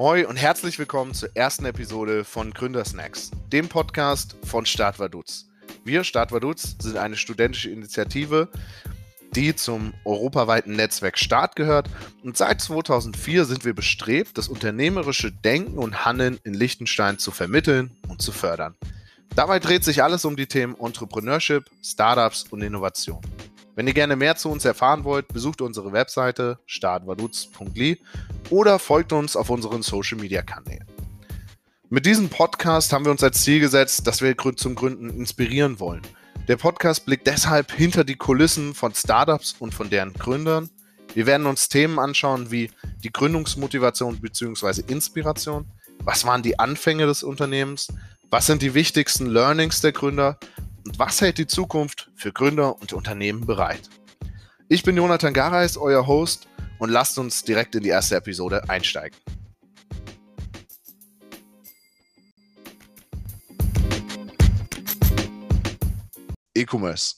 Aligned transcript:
Hoi 0.00 0.24
und 0.26 0.36
herzlich 0.36 0.78
willkommen 0.78 1.12
zur 1.12 1.34
ersten 1.34 1.64
Episode 1.64 2.22
von 2.22 2.52
Gründersnacks, 2.52 3.32
dem 3.52 3.68
Podcast 3.68 4.36
von 4.44 4.64
Start 4.64 5.00
Vaduz. 5.00 5.48
Wir, 5.82 6.04
Start 6.04 6.30
Vaduz, 6.30 6.76
sind 6.80 6.96
eine 6.96 7.16
studentische 7.16 7.70
Initiative, 7.70 8.48
die 9.34 9.56
zum 9.56 9.92
europaweiten 10.04 10.76
Netzwerk 10.76 11.18
Start 11.18 11.56
gehört 11.56 11.90
und 12.22 12.36
seit 12.36 12.60
2004 12.60 13.44
sind 13.44 13.64
wir 13.64 13.74
bestrebt, 13.74 14.38
das 14.38 14.46
unternehmerische 14.46 15.32
Denken 15.32 15.78
und 15.78 16.04
Handeln 16.04 16.38
in 16.44 16.54
Liechtenstein 16.54 17.18
zu 17.18 17.32
vermitteln 17.32 17.90
und 18.06 18.22
zu 18.22 18.30
fördern. 18.30 18.76
Dabei 19.34 19.58
dreht 19.58 19.82
sich 19.82 20.04
alles 20.04 20.24
um 20.24 20.36
die 20.36 20.46
Themen 20.46 20.76
Entrepreneurship, 20.78 21.64
Startups 21.82 22.44
und 22.50 22.62
Innovation. 22.62 23.20
Wenn 23.78 23.86
ihr 23.86 23.94
gerne 23.94 24.16
mehr 24.16 24.34
zu 24.34 24.50
uns 24.50 24.64
erfahren 24.64 25.04
wollt, 25.04 25.28
besucht 25.28 25.60
unsere 25.60 25.92
Webseite 25.92 26.58
startvaduz.li 26.66 28.02
oder 28.50 28.80
folgt 28.80 29.12
uns 29.12 29.36
auf 29.36 29.50
unseren 29.50 29.82
Social 29.82 30.18
Media 30.18 30.42
Kanälen. 30.42 30.84
Mit 31.88 32.04
diesem 32.04 32.28
Podcast 32.28 32.92
haben 32.92 33.04
wir 33.04 33.12
uns 33.12 33.22
als 33.22 33.44
Ziel 33.44 33.60
gesetzt, 33.60 34.04
dass 34.08 34.20
wir 34.20 34.36
zum 34.56 34.74
Gründen 34.74 35.10
inspirieren 35.10 35.78
wollen. 35.78 36.02
Der 36.48 36.56
Podcast 36.56 37.06
blickt 37.06 37.28
deshalb 37.28 37.70
hinter 37.70 38.02
die 38.02 38.16
Kulissen 38.16 38.74
von 38.74 38.96
Startups 38.96 39.54
und 39.60 39.72
von 39.72 39.88
deren 39.88 40.12
Gründern. 40.12 40.70
Wir 41.14 41.26
werden 41.26 41.46
uns 41.46 41.68
Themen 41.68 42.00
anschauen 42.00 42.50
wie 42.50 42.72
die 43.04 43.12
Gründungsmotivation 43.12 44.20
bzw. 44.20 44.82
Inspiration. 44.88 45.70
Was 46.02 46.24
waren 46.24 46.42
die 46.42 46.58
Anfänge 46.58 47.06
des 47.06 47.22
Unternehmens? 47.22 47.86
Was 48.28 48.46
sind 48.46 48.60
die 48.60 48.74
wichtigsten 48.74 49.26
Learnings 49.26 49.82
der 49.82 49.92
Gründer? 49.92 50.36
Und 50.88 50.98
was 50.98 51.20
hält 51.20 51.36
die 51.36 51.46
Zukunft 51.46 52.10
für 52.14 52.32
Gründer 52.32 52.80
und 52.80 52.94
Unternehmen 52.94 53.44
bereit? 53.44 53.90
Ich 54.70 54.84
bin 54.84 54.96
Jonathan 54.96 55.34
Gareis, 55.34 55.76
euer 55.76 56.06
Host, 56.06 56.48
und 56.78 56.88
lasst 56.88 57.18
uns 57.18 57.44
direkt 57.44 57.74
in 57.74 57.82
die 57.82 57.90
erste 57.90 58.16
Episode 58.16 58.66
einsteigen. 58.70 59.14
E-Commerce. 66.54 67.16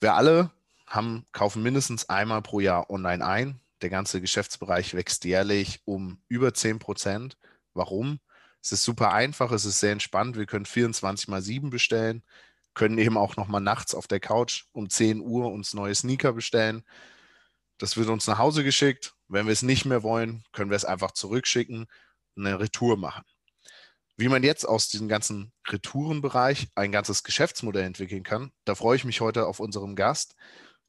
Wir 0.00 0.14
alle 0.14 0.50
haben, 0.88 1.26
kaufen 1.30 1.62
mindestens 1.62 2.08
einmal 2.08 2.42
pro 2.42 2.58
Jahr 2.58 2.90
online 2.90 3.24
ein. 3.24 3.60
Der 3.82 3.90
ganze 3.90 4.20
Geschäftsbereich 4.20 4.94
wächst 4.94 5.24
jährlich 5.24 5.80
um 5.84 6.18
über 6.26 6.52
10 6.52 6.80
Prozent. 6.80 7.38
Warum? 7.72 8.18
Es 8.60 8.72
ist 8.72 8.82
super 8.82 9.12
einfach, 9.12 9.52
es 9.52 9.64
ist 9.64 9.78
sehr 9.78 9.92
entspannt. 9.92 10.36
Wir 10.36 10.46
können 10.46 10.66
24 10.66 11.28
mal 11.28 11.40
7 11.40 11.70
bestellen, 11.70 12.24
können 12.76 12.98
eben 12.98 13.16
auch 13.16 13.36
noch 13.36 13.48
mal 13.48 13.58
nachts 13.58 13.94
auf 13.94 14.06
der 14.06 14.20
Couch 14.20 14.66
um 14.72 14.88
10 14.88 15.20
Uhr 15.20 15.50
uns 15.50 15.74
neue 15.74 15.94
Sneaker 15.94 16.34
bestellen. 16.34 16.84
Das 17.78 17.96
wird 17.96 18.08
uns 18.08 18.26
nach 18.26 18.38
Hause 18.38 18.62
geschickt. 18.64 19.14
Wenn 19.28 19.46
wir 19.46 19.52
es 19.52 19.62
nicht 19.62 19.86
mehr 19.86 20.02
wollen, 20.02 20.44
können 20.52 20.70
wir 20.70 20.76
es 20.76 20.84
einfach 20.84 21.10
zurückschicken, 21.10 21.86
eine 22.36 22.60
Retour 22.60 22.98
machen. 22.98 23.24
Wie 24.18 24.28
man 24.28 24.42
jetzt 24.42 24.68
aus 24.68 24.88
diesem 24.88 25.08
ganzen 25.08 25.52
Retourenbereich 25.66 26.68
ein 26.74 26.92
ganzes 26.92 27.24
Geschäftsmodell 27.24 27.84
entwickeln 27.84 28.22
kann, 28.22 28.52
da 28.66 28.74
freue 28.74 28.96
ich 28.96 29.04
mich 29.04 29.22
heute 29.22 29.46
auf 29.46 29.58
unseren 29.58 29.96
Gast, 29.96 30.36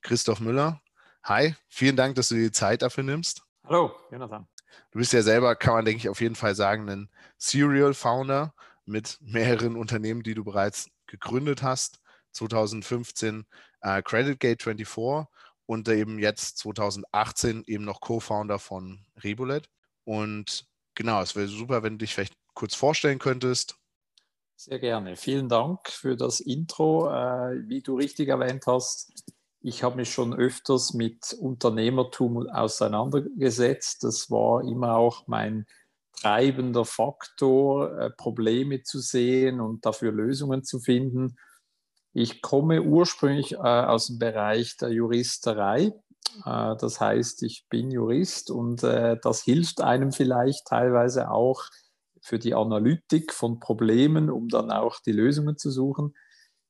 Christoph 0.01 0.41
Müller. 0.41 0.81
Hi, 1.23 1.55
vielen 1.69 1.95
Dank, 1.95 2.15
dass 2.15 2.27
du 2.27 2.35
dir 2.35 2.43
die 2.43 2.51
Zeit 2.51 2.81
dafür 2.81 3.03
nimmst. 3.03 3.43
Hallo, 3.63 3.95
Jonathan. 4.11 4.45
Du 4.91 4.99
bist 4.99 5.13
ja 5.13 5.21
selber, 5.21 5.55
kann 5.55 5.73
man 5.73 5.85
denke 5.85 5.99
ich 5.99 6.09
auf 6.09 6.21
jeden 6.21 6.35
Fall 6.35 6.53
sagen, 6.53 6.89
ein 6.89 7.09
Serial 7.37 7.93
Founder 7.93 8.53
mit 8.87 9.17
mehreren 9.21 9.75
Unternehmen, 9.75 10.23
die 10.23 10.33
du 10.33 10.43
bereits 10.43 10.89
gegründet 11.07 11.63
hast. 11.63 11.99
2015 12.33 13.45
äh, 13.81 14.01
Credit 14.01 14.39
Gate 14.39 14.63
24 14.63 15.27
und 15.65 15.89
eben 15.89 16.19
jetzt 16.19 16.57
2018 16.59 17.63
eben 17.67 17.83
noch 17.83 17.99
Co-Founder 17.99 18.59
von 18.59 19.05
Rebolet. 19.23 19.69
Und 20.03 20.65
genau, 20.95 21.21
es 21.21 21.35
wäre 21.35 21.47
super, 21.47 21.83
wenn 21.83 21.93
du 21.93 21.99
dich 21.99 22.13
vielleicht 22.13 22.35
kurz 22.53 22.75
vorstellen 22.75 23.19
könntest. 23.19 23.77
Sehr 24.55 24.79
gerne. 24.79 25.15
Vielen 25.15 25.49
Dank 25.49 25.89
für 25.89 26.15
das 26.15 26.39
Intro. 26.39 27.09
Äh, 27.09 27.67
wie 27.67 27.81
du 27.81 27.95
richtig 27.97 28.29
erwähnt 28.29 28.65
hast, 28.65 29.11
ich 29.61 29.83
habe 29.83 29.97
mich 29.97 30.11
schon 30.11 30.33
öfters 30.33 30.93
mit 30.93 31.33
Unternehmertum 31.33 32.47
auseinandergesetzt. 32.49 34.03
Das 34.03 34.31
war 34.31 34.63
immer 34.63 34.95
auch 34.95 35.27
mein 35.27 35.65
treibender 36.21 36.85
Faktor, 36.85 37.97
äh, 37.99 38.09
Probleme 38.11 38.83
zu 38.83 38.99
sehen 38.99 39.59
und 39.61 39.85
dafür 39.85 40.11
Lösungen 40.11 40.63
zu 40.63 40.79
finden. 40.79 41.37
Ich 42.13 42.41
komme 42.41 42.81
ursprünglich 42.81 43.53
äh, 43.53 43.57
aus 43.57 44.07
dem 44.07 44.19
Bereich 44.19 44.77
der 44.77 44.89
Juristerei. 44.89 45.93
Äh, 46.45 46.75
das 46.77 46.99
heißt, 46.99 47.43
ich 47.43 47.65
bin 47.69 47.91
Jurist 47.91 48.49
und 48.51 48.83
das 48.83 49.43
hilft 49.43 49.81
einem 49.81 50.11
vielleicht 50.11 50.67
teilweise 50.67 51.31
auch 51.31 51.63
für 52.21 52.39
die 52.39 52.55
Analytik 52.55 53.33
von 53.33 53.59
Problemen, 53.59 54.29
um 54.29 54.49
dann 54.49 54.71
auch 54.71 54.99
die 55.05 55.11
Lösungen 55.11 55.57
zu 55.57 55.71
suchen. 55.71 56.13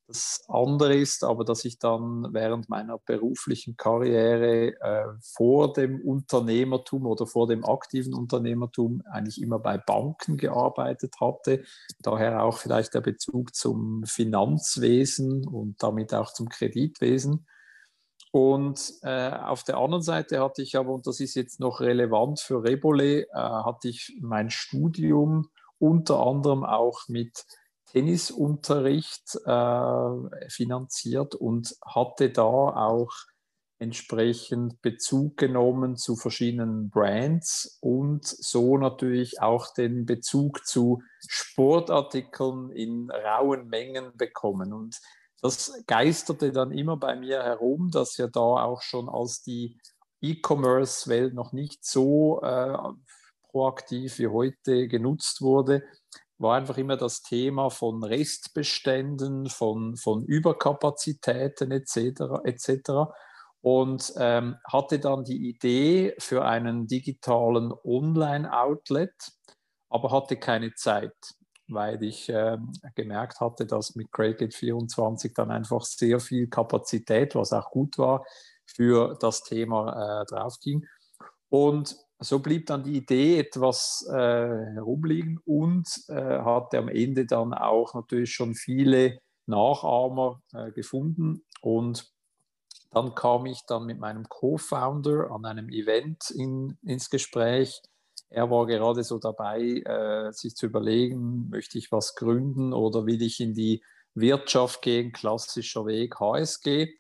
Das 0.08 0.46
andere 0.48 0.96
ist 0.96 1.26
aber, 1.26 1.44
dass 1.44 1.66
ich 1.66 1.80
dann 1.80 2.34
während 2.34 2.70
meiner 2.70 2.98
beruflichen 2.98 3.76
Karriere 3.76 4.80
äh, 4.80 5.06
vor 5.22 5.74
dem 5.74 6.00
Unternehmertum 6.00 7.06
oder 7.06 7.28
vor 7.28 7.46
dem 7.46 7.66
aktiven 7.66 8.14
Unternehmertum 8.14 9.04
eigentlich 9.12 9.42
immer 9.42 9.60
bei 9.60 9.78
Banken 9.78 10.38
gearbeitet 10.38 11.16
hatte. 11.20 11.66
Daher 12.00 12.44
auch 12.44 12.58
vielleicht 12.58 12.94
der 12.94 13.02
Bezug 13.02 13.54
zum 13.54 14.06
Finanzwesen 14.06 15.46
und 15.46 15.84
damit 15.84 16.14
auch 16.14 16.32
zum 16.32 16.48
Kreditwesen. 16.48 17.46
Und 18.32 18.94
äh, 19.02 19.32
auf 19.32 19.64
der 19.64 19.78
anderen 19.78 20.04
Seite 20.04 20.40
hatte 20.40 20.62
ich 20.62 20.78
aber, 20.78 20.94
und 20.94 21.06
das 21.06 21.20
ist 21.20 21.36
jetzt 21.36 21.60
noch 21.60 21.82
relevant 21.82 22.40
für 22.40 22.64
Rebole, 22.64 23.24
äh, 23.24 23.28
hatte 23.34 23.90
ich 23.90 24.18
mein 24.22 24.50
Studium 24.52 25.50
unter 25.80 26.26
anderem 26.26 26.64
auch 26.64 27.08
mit 27.10 27.46
Tennisunterricht 27.98 29.40
äh, 29.46 30.50
finanziert 30.50 31.34
und 31.34 31.76
hatte 31.84 32.30
da 32.30 32.44
auch 32.44 33.12
entsprechend 33.80 34.82
Bezug 34.82 35.38
genommen 35.38 35.98
zu 35.98 36.16
verschiedenen 36.16 36.90
Brands 36.90 37.80
und 37.82 38.26
so 38.26 38.78
natürlich 38.78 39.42
auch 39.42 39.74
den 39.74 40.06
Bezug 40.06 40.66
zu 40.66 41.02
Sportartikeln 41.28 42.72
in 42.72 43.10
rauen 43.10 43.68
Mengen 43.68 44.16
bekommen. 44.16 44.74
Und 44.74 45.00
das 45.42 45.84
geisterte 45.88 46.52
dann 46.52 46.72
immer 46.72 46.98
bei 46.98 47.16
mir 47.16 47.42
herum, 47.42 47.90
dass 47.92 48.18
ja 48.18 48.28
da 48.28 48.40
auch 48.40 48.82
schon 48.84 49.10
als 49.10 49.42
die 49.42 49.80
E-Commerce-Welt 50.22 51.34
noch 51.34 51.52
nicht 51.52 51.84
so 51.84 52.42
äh, 52.42 52.78
proaktiv 53.50 54.20
wie 54.20 54.28
heute 54.28 54.88
genutzt 54.88 55.42
wurde, 55.42 55.84
war 56.40 56.56
einfach 56.56 56.78
immer 56.78 56.98
das 56.98 57.22
Thema 57.22 57.70
von 57.70 58.04
Restbeständen, 58.04 59.48
von, 59.48 59.98
von 59.98 60.24
Überkapazitäten 60.24 61.72
etc. 61.72 62.44
etc. 62.44 63.12
Und 63.62 64.14
ähm, 64.18 64.58
hatte 64.72 65.00
dann 65.00 65.24
die 65.24 65.50
Idee 65.50 66.16
für 66.20 66.46
einen 66.46 66.88
digitalen 66.88 67.74
Online-Outlet, 67.84 69.14
aber 69.90 70.12
hatte 70.12 70.38
keine 70.38 70.74
Zeit, 70.76 71.16
weil 71.68 72.04
ich 72.04 72.30
äh, 72.30 72.58
gemerkt 72.96 73.40
hatte, 73.40 73.66
dass 73.66 73.96
mit 73.96 74.12
Credit 74.12 74.54
24 74.54 75.34
dann 75.34 75.50
einfach 75.50 75.84
sehr 75.84 76.20
viel 76.20 76.48
Kapazität, 76.48 77.34
was 77.36 77.52
auch 77.52 77.72
gut 77.72 77.98
war, 77.98 78.24
für 78.66 79.18
das 79.20 79.42
Thema 79.44 80.22
äh, 80.22 80.26
draufging. 80.26 80.86
Und 81.50 81.98
so 82.20 82.40
blieb 82.40 82.66
dann 82.66 82.84
die 82.84 82.98
Idee 82.98 83.40
etwas 83.40 84.08
äh, 84.10 84.14
herumliegen 84.16 85.40
und 85.46 85.88
äh, 86.10 86.14
hatte 86.14 86.80
am 86.80 86.90
Ende 86.90 87.26
dann 87.26 87.54
auch 87.54 87.94
natürlich 87.94 88.34
schon 88.34 88.56
viele 88.56 89.20
Nachahmer 89.46 90.42
äh, 90.54 90.72
gefunden. 90.72 91.44
Und 91.62 92.12
dann 92.92 93.14
kam 93.14 93.46
ich 93.46 93.62
dann 93.68 93.86
mit 93.86 94.00
meinem 94.00 94.28
Co-Founder 94.28 95.30
an 95.32 95.46
einem 95.46 95.70
Event 95.70 96.32
in, 96.32 96.78
ins 96.82 97.10
Gespräch. 97.10 97.82
Er 98.30 98.50
war 98.50 98.66
gerade 98.66 99.04
so 99.04 99.20
dabei, 99.20 99.62
äh, 99.86 100.32
sich 100.32 100.56
zu 100.56 100.66
überlegen, 100.66 101.50
möchte 101.50 101.78
ich 101.78 101.92
was 101.92 102.16
gründen 102.16 102.74
oder 102.74 103.06
will 103.06 103.22
ich 103.22 103.40
in 103.40 103.54
die 103.54 103.84
Wirtschaft 104.16 104.82
gehen, 104.82 105.12
klassischer 105.12 105.86
Weg 105.86 106.20
HSG. 106.20 106.96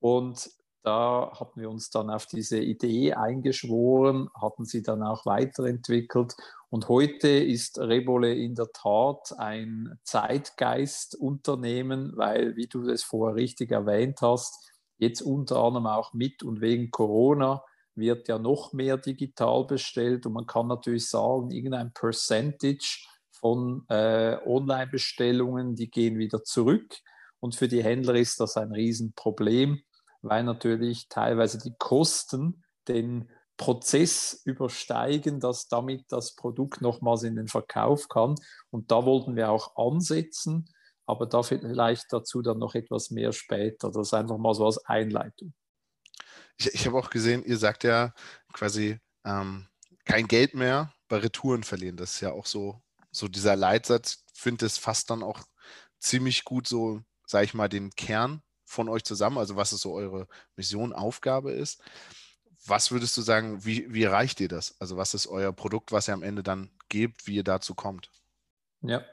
Und 0.00 0.50
da 0.82 1.32
hatten 1.38 1.60
wir 1.60 1.70
uns 1.70 1.90
dann 1.90 2.10
auf 2.10 2.26
diese 2.26 2.58
Idee 2.60 3.14
eingeschworen, 3.14 4.28
hatten 4.40 4.64
sie 4.64 4.82
dann 4.82 5.02
auch 5.02 5.26
weiterentwickelt. 5.26 6.34
Und 6.70 6.88
heute 6.88 7.28
ist 7.28 7.78
Rebole 7.78 8.34
in 8.34 8.54
der 8.54 8.70
Tat 8.72 9.34
ein 9.38 9.98
Zeitgeistunternehmen, 10.04 12.12
weil, 12.16 12.56
wie 12.56 12.68
du 12.68 12.88
es 12.88 13.02
vorher 13.02 13.36
richtig 13.36 13.72
erwähnt 13.72 14.22
hast, 14.22 14.72
jetzt 14.98 15.22
unter 15.22 15.56
anderem 15.56 15.86
auch 15.86 16.12
mit 16.12 16.42
und 16.42 16.60
wegen 16.60 16.90
Corona 16.90 17.64
wird 17.94 18.28
ja 18.28 18.38
noch 18.38 18.72
mehr 18.72 18.96
digital 18.96 19.66
bestellt. 19.66 20.26
Und 20.26 20.34
man 20.34 20.46
kann 20.46 20.68
natürlich 20.68 21.08
sagen, 21.08 21.50
irgendein 21.50 21.92
Percentage 21.92 23.06
von 23.32 23.84
äh, 23.88 24.36
Online-Bestellungen, 24.46 25.74
die 25.74 25.90
gehen 25.90 26.18
wieder 26.18 26.44
zurück. 26.44 26.94
Und 27.40 27.56
für 27.56 27.68
die 27.68 27.82
Händler 27.82 28.14
ist 28.14 28.40
das 28.40 28.56
ein 28.56 28.72
Riesenproblem 28.72 29.82
weil 30.22 30.44
natürlich 30.44 31.08
teilweise 31.08 31.58
die 31.58 31.74
Kosten 31.78 32.64
den 32.88 33.30
Prozess 33.56 34.40
übersteigen, 34.44 35.40
dass 35.40 35.68
damit 35.68 36.04
das 36.08 36.34
Produkt 36.34 36.80
nochmals 36.80 37.24
in 37.24 37.36
den 37.36 37.48
Verkauf 37.48 38.08
kann. 38.08 38.36
Und 38.70 38.90
da 38.90 39.04
wollten 39.04 39.36
wir 39.36 39.50
auch 39.50 39.76
ansetzen, 39.76 40.72
aber 41.06 41.26
da 41.26 41.42
vielleicht 41.42 42.12
dazu 42.12 42.40
dann 42.40 42.58
noch 42.58 42.74
etwas 42.74 43.10
mehr 43.10 43.32
später. 43.32 43.90
Das 43.90 44.08
ist 44.08 44.14
einfach 44.14 44.38
mal 44.38 44.54
so 44.54 44.64
als 44.64 44.78
Einleitung. 44.86 45.52
Ich, 46.56 46.72
ich 46.72 46.86
habe 46.86 46.98
auch 46.98 47.10
gesehen, 47.10 47.44
ihr 47.44 47.58
sagt 47.58 47.84
ja 47.84 48.14
quasi 48.52 48.98
ähm, 49.24 49.66
kein 50.04 50.28
Geld 50.28 50.54
mehr 50.54 50.94
bei 51.08 51.18
Retouren 51.18 51.64
verlieren. 51.64 51.96
Das 51.96 52.14
ist 52.14 52.20
ja 52.20 52.32
auch 52.32 52.46
so, 52.46 52.80
so 53.10 53.26
dieser 53.26 53.56
Leitsatz, 53.56 54.24
finde 54.34 54.66
es 54.66 54.78
fast 54.78 55.10
dann 55.10 55.22
auch 55.22 55.42
ziemlich 55.98 56.44
gut 56.44 56.68
so, 56.68 57.00
sage 57.26 57.44
ich 57.44 57.54
mal, 57.54 57.68
den 57.68 57.90
Kern 57.90 58.42
von 58.68 58.88
euch 58.88 59.04
zusammen, 59.04 59.38
also 59.38 59.56
was 59.56 59.72
ist 59.72 59.80
so 59.80 59.94
eure 59.94 60.28
Mission, 60.56 60.92
Aufgabe 60.92 61.52
ist 61.52 61.82
was 62.66 62.90
würdest 62.90 63.16
du 63.16 63.22
sagen, 63.22 63.64
wie, 63.64 63.92
wie 63.92 64.02
erreicht 64.02 64.40
ihr 64.40 64.48
das? 64.48 64.76
Also 64.78 64.96
was 64.96 65.14
ist 65.14 65.26
euer 65.26 65.52
Produkt, 65.52 65.92
was 65.92 66.08
ihr 66.08 66.14
am 66.14 66.22
Ende 66.22 66.42
dann 66.42 66.70
gebt, 66.88 67.26
wie 67.26 67.36
ihr 67.36 67.44
dazu 67.44 67.74
kommt? 67.74 68.10
Ja, 68.82 69.04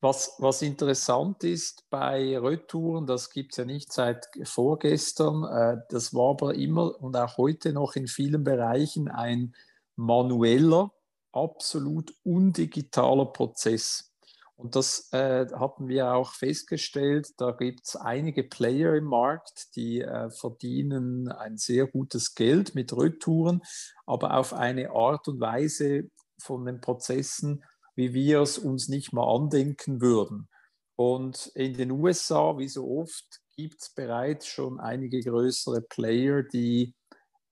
was, 0.00 0.34
was 0.38 0.62
interessant 0.62 1.44
ist 1.44 1.88
bei 1.90 2.38
Retouren, 2.38 3.06
das 3.06 3.30
gibt 3.30 3.52
es 3.52 3.58
ja 3.58 3.64
nicht 3.64 3.92
seit 3.92 4.28
vorgestern, 4.42 5.44
äh, 5.44 5.80
das 5.88 6.12
war 6.14 6.30
aber 6.30 6.54
immer 6.54 7.00
und 7.00 7.16
auch 7.16 7.38
heute 7.38 7.72
noch 7.72 7.96
in 7.96 8.06
vielen 8.06 8.44
Bereichen 8.44 9.08
ein 9.08 9.54
manueller, 9.96 10.92
absolut 11.32 12.14
undigitaler 12.22 13.26
Prozess. 13.26 14.13
Und 14.56 14.76
das 14.76 15.08
äh, 15.12 15.46
hatten 15.54 15.88
wir 15.88 16.14
auch 16.14 16.32
festgestellt. 16.32 17.28
Da 17.38 17.50
gibt 17.50 17.80
es 17.86 17.96
einige 17.96 18.44
Player 18.44 18.94
im 18.94 19.04
Markt, 19.04 19.74
die 19.74 20.00
äh, 20.00 20.30
verdienen 20.30 21.28
ein 21.28 21.56
sehr 21.56 21.86
gutes 21.86 22.34
Geld 22.34 22.74
mit 22.74 22.96
Retouren, 22.96 23.62
aber 24.06 24.36
auf 24.36 24.52
eine 24.52 24.90
Art 24.90 25.26
und 25.26 25.40
Weise 25.40 26.04
von 26.40 26.64
den 26.64 26.80
Prozessen, 26.80 27.64
wie 27.96 28.14
wir 28.14 28.40
es 28.40 28.58
uns 28.58 28.88
nicht 28.88 29.12
mal 29.12 29.34
andenken 29.34 30.00
würden. 30.00 30.48
Und 30.96 31.46
in 31.54 31.74
den 31.74 31.90
USA, 31.90 32.56
wie 32.56 32.68
so 32.68 32.88
oft, 33.00 33.40
gibt 33.56 33.82
es 33.82 33.90
bereits 33.90 34.46
schon 34.46 34.78
einige 34.78 35.20
größere 35.20 35.82
Player, 35.82 36.42
die, 36.42 36.94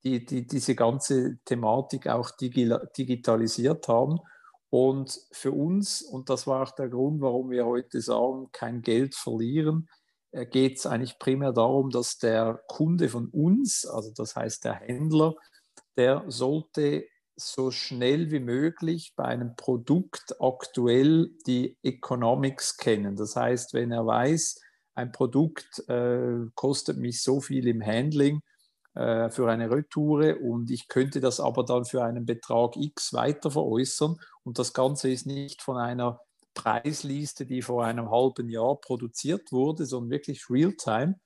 die, 0.04 0.24
die 0.24 0.46
diese 0.46 0.76
ganze 0.76 1.38
Thematik 1.44 2.06
auch 2.06 2.30
digitalisiert 2.30 3.88
haben. 3.88 4.20
Und 4.72 5.20
für 5.32 5.52
uns, 5.52 6.00
und 6.00 6.30
das 6.30 6.46
war 6.46 6.62
auch 6.62 6.70
der 6.70 6.88
Grund, 6.88 7.20
warum 7.20 7.50
wir 7.50 7.66
heute 7.66 8.00
sagen, 8.00 8.48
kein 8.52 8.80
Geld 8.80 9.14
verlieren, 9.14 9.86
äh, 10.30 10.46
geht 10.46 10.78
es 10.78 10.86
eigentlich 10.86 11.18
primär 11.18 11.52
darum, 11.52 11.90
dass 11.90 12.16
der 12.16 12.62
Kunde 12.68 13.10
von 13.10 13.28
uns, 13.28 13.84
also 13.84 14.12
das 14.16 14.34
heißt 14.34 14.64
der 14.64 14.72
Händler, 14.72 15.34
der 15.98 16.24
sollte 16.28 17.04
so 17.36 17.70
schnell 17.70 18.30
wie 18.30 18.40
möglich 18.40 19.12
bei 19.14 19.24
einem 19.24 19.56
Produkt 19.56 20.36
aktuell 20.40 21.32
die 21.46 21.76
Economics 21.82 22.78
kennen. 22.78 23.14
Das 23.14 23.36
heißt, 23.36 23.74
wenn 23.74 23.92
er 23.92 24.06
weiß, 24.06 24.58
ein 24.94 25.12
Produkt 25.12 25.86
äh, 25.90 26.46
kostet 26.54 26.96
mich 26.96 27.22
so 27.22 27.42
viel 27.42 27.68
im 27.68 27.84
Handling, 27.84 28.40
äh, 28.94 29.30
für 29.30 29.50
eine 29.50 29.70
Retoure 29.70 30.38
und 30.38 30.70
ich 30.70 30.88
könnte 30.88 31.20
das 31.20 31.40
aber 31.40 31.64
dann 31.64 31.84
für 31.84 32.04
einen 32.04 32.26
Betrag 32.26 32.76
X 32.76 33.12
weiter 33.12 33.50
veräußern. 33.50 34.16
Und 34.44 34.58
das 34.58 34.72
Ganze 34.72 35.10
ist 35.10 35.26
nicht 35.26 35.62
von 35.62 35.76
einer 35.76 36.20
Preisliste, 36.54 37.46
die 37.46 37.62
vor 37.62 37.84
einem 37.84 38.10
halben 38.10 38.48
Jahr 38.48 38.76
produziert 38.80 39.52
wurde, 39.52 39.86
sondern 39.86 40.10
wirklich 40.10 40.50
real-time, 40.50 41.18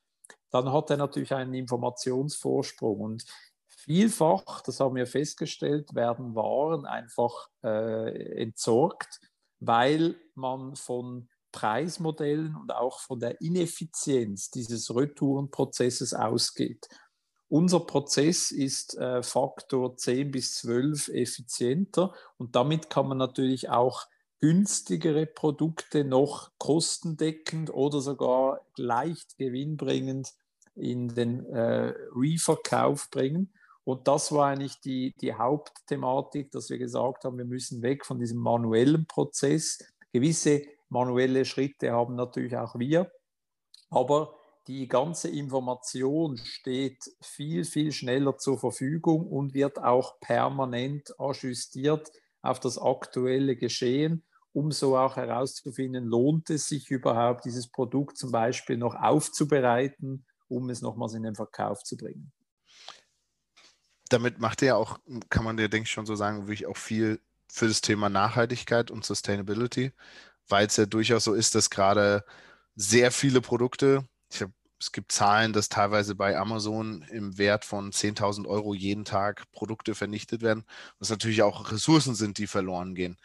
dann 0.50 0.72
hat 0.72 0.90
er 0.90 0.96
natürlich 0.96 1.34
einen 1.34 1.54
Informationsvorsprung. 1.54 3.00
Und 3.00 3.24
vielfach, 3.66 4.60
das 4.62 4.80
haben 4.80 4.96
wir 4.96 5.06
festgestellt, 5.06 5.94
werden 5.94 6.34
Waren 6.34 6.86
einfach 6.86 7.48
äh, 7.64 8.42
entsorgt, 8.42 9.20
weil 9.60 10.16
man 10.34 10.76
von 10.76 11.28
Preismodellen 11.52 12.54
und 12.54 12.72
auch 12.72 13.00
von 13.00 13.18
der 13.18 13.40
Ineffizienz 13.40 14.50
dieses 14.50 14.94
Retourenprozesses 14.94 16.12
ausgeht. 16.12 16.86
Unser 17.48 17.80
Prozess 17.80 18.50
ist 18.50 18.96
äh, 18.96 19.22
Faktor 19.22 19.96
10 19.96 20.32
bis 20.32 20.56
12 20.56 21.08
effizienter 21.08 22.12
und 22.38 22.56
damit 22.56 22.90
kann 22.90 23.08
man 23.08 23.18
natürlich 23.18 23.70
auch 23.70 24.06
günstigere 24.40 25.26
Produkte 25.26 26.04
noch 26.04 26.50
kostendeckend 26.58 27.72
oder 27.72 28.00
sogar 28.00 28.60
leicht 28.76 29.38
gewinnbringend 29.38 30.34
in 30.74 31.14
den 31.14 31.46
äh, 31.46 31.94
Reverkauf 32.14 33.10
bringen. 33.10 33.52
Und 33.84 34.08
das 34.08 34.32
war 34.32 34.48
eigentlich 34.48 34.80
die, 34.80 35.14
die 35.20 35.34
Hauptthematik, 35.34 36.50
dass 36.50 36.68
wir 36.70 36.78
gesagt 36.78 37.24
haben, 37.24 37.38
wir 37.38 37.44
müssen 37.44 37.82
weg 37.82 38.04
von 38.04 38.18
diesem 38.18 38.38
manuellen 38.38 39.06
Prozess. 39.06 39.78
Gewisse 40.12 40.62
manuelle 40.88 41.44
Schritte 41.44 41.92
haben 41.92 42.16
natürlich 42.16 42.56
auch 42.56 42.74
wir, 42.78 43.10
aber 43.90 44.34
die 44.66 44.88
ganze 44.88 45.28
Information 45.28 46.38
steht 46.38 46.98
viel, 47.20 47.64
viel 47.64 47.92
schneller 47.92 48.36
zur 48.38 48.58
Verfügung 48.58 49.26
und 49.26 49.54
wird 49.54 49.78
auch 49.78 50.18
permanent 50.20 51.14
ajustiert 51.18 52.10
auf 52.42 52.60
das 52.60 52.78
aktuelle 52.78 53.56
Geschehen, 53.56 54.24
um 54.52 54.72
so 54.72 54.96
auch 54.96 55.16
herauszufinden, 55.16 56.04
lohnt 56.04 56.50
es 56.50 56.68
sich 56.68 56.90
überhaupt, 56.90 57.44
dieses 57.44 57.68
Produkt 57.68 58.16
zum 58.16 58.32
Beispiel 58.32 58.76
noch 58.76 58.94
aufzubereiten, 58.94 60.24
um 60.48 60.70
es 60.70 60.80
nochmals 60.80 61.14
in 61.14 61.22
den 61.22 61.34
Verkauf 61.34 61.82
zu 61.82 61.96
bringen. 61.96 62.32
Damit 64.08 64.38
macht 64.38 64.62
er 64.62 64.76
auch, 64.76 64.98
kann 65.28 65.44
man 65.44 65.56
dir, 65.56 65.68
denke 65.68 65.86
ich, 65.86 65.90
schon 65.90 66.06
so 66.06 66.14
sagen, 66.14 66.42
wirklich 66.42 66.66
auch 66.66 66.76
viel 66.76 67.20
für 67.48 67.68
das 67.68 67.80
Thema 67.80 68.08
Nachhaltigkeit 68.08 68.90
und 68.90 69.04
Sustainability, 69.04 69.92
weil 70.48 70.66
es 70.66 70.76
ja 70.76 70.86
durchaus 70.86 71.24
so 71.24 71.34
ist, 71.34 71.54
dass 71.54 71.70
gerade 71.70 72.24
sehr 72.76 73.10
viele 73.10 73.40
Produkte, 73.40 74.06
es 74.78 74.92
gibt 74.92 75.12
Zahlen, 75.12 75.52
dass 75.52 75.68
teilweise 75.68 76.14
bei 76.14 76.36
Amazon 76.36 77.02
im 77.10 77.38
Wert 77.38 77.64
von 77.64 77.92
10.000 77.92 78.46
Euro 78.46 78.74
jeden 78.74 79.04
Tag 79.04 79.50
Produkte 79.52 79.94
vernichtet 79.94 80.42
werden, 80.42 80.64
was 80.98 81.10
natürlich 81.10 81.42
auch 81.42 81.72
Ressourcen 81.72 82.14
sind, 82.14 82.38
die 82.38 82.46
verloren 82.46 82.94
gehen. 82.94 83.16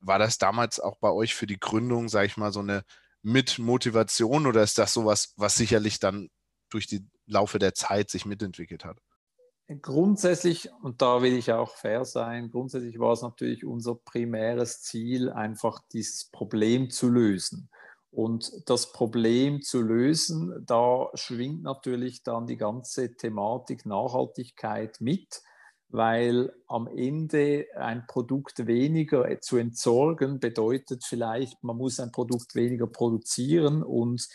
War 0.00 0.18
das 0.18 0.38
damals 0.38 0.80
auch 0.80 0.96
bei 0.96 1.10
euch 1.10 1.34
für 1.34 1.46
die 1.46 1.60
Gründung, 1.60 2.08
sage 2.08 2.26
ich 2.26 2.36
mal, 2.36 2.52
so 2.52 2.60
eine 2.60 2.84
Mitmotivation 3.22 4.46
oder 4.46 4.62
ist 4.62 4.78
das 4.78 4.92
sowas, 4.92 5.34
was 5.36 5.56
sicherlich 5.56 6.00
dann 6.00 6.30
durch 6.70 6.86
die 6.86 7.06
Laufe 7.26 7.58
der 7.58 7.74
Zeit 7.74 8.10
sich 8.10 8.24
mitentwickelt 8.24 8.84
hat? 8.84 8.98
Grundsätzlich, 9.82 10.68
und 10.82 11.00
da 11.00 11.22
will 11.22 11.34
ich 11.34 11.52
auch 11.52 11.76
fair 11.76 12.04
sein, 12.04 12.50
grundsätzlich 12.50 12.98
war 12.98 13.12
es 13.12 13.22
natürlich 13.22 13.64
unser 13.64 13.94
primäres 13.94 14.82
Ziel, 14.82 15.30
einfach 15.30 15.80
dieses 15.92 16.24
Problem 16.24 16.90
zu 16.90 17.08
lösen. 17.08 17.70
Und 18.10 18.50
das 18.66 18.92
Problem 18.92 19.62
zu 19.62 19.82
lösen, 19.82 20.64
da 20.66 21.10
schwingt 21.14 21.62
natürlich 21.62 22.24
dann 22.24 22.46
die 22.46 22.56
ganze 22.56 23.14
Thematik 23.14 23.86
Nachhaltigkeit 23.86 25.00
mit, 25.00 25.42
weil 25.88 26.52
am 26.66 26.88
Ende 26.88 27.66
ein 27.76 28.06
Produkt 28.06 28.66
weniger 28.66 29.40
zu 29.40 29.58
entsorgen 29.58 30.40
bedeutet 30.40 31.04
vielleicht, 31.04 31.62
man 31.62 31.76
muss 31.76 32.00
ein 32.00 32.10
Produkt 32.10 32.54
weniger 32.54 32.88
produzieren 32.88 33.82
und 33.82 34.26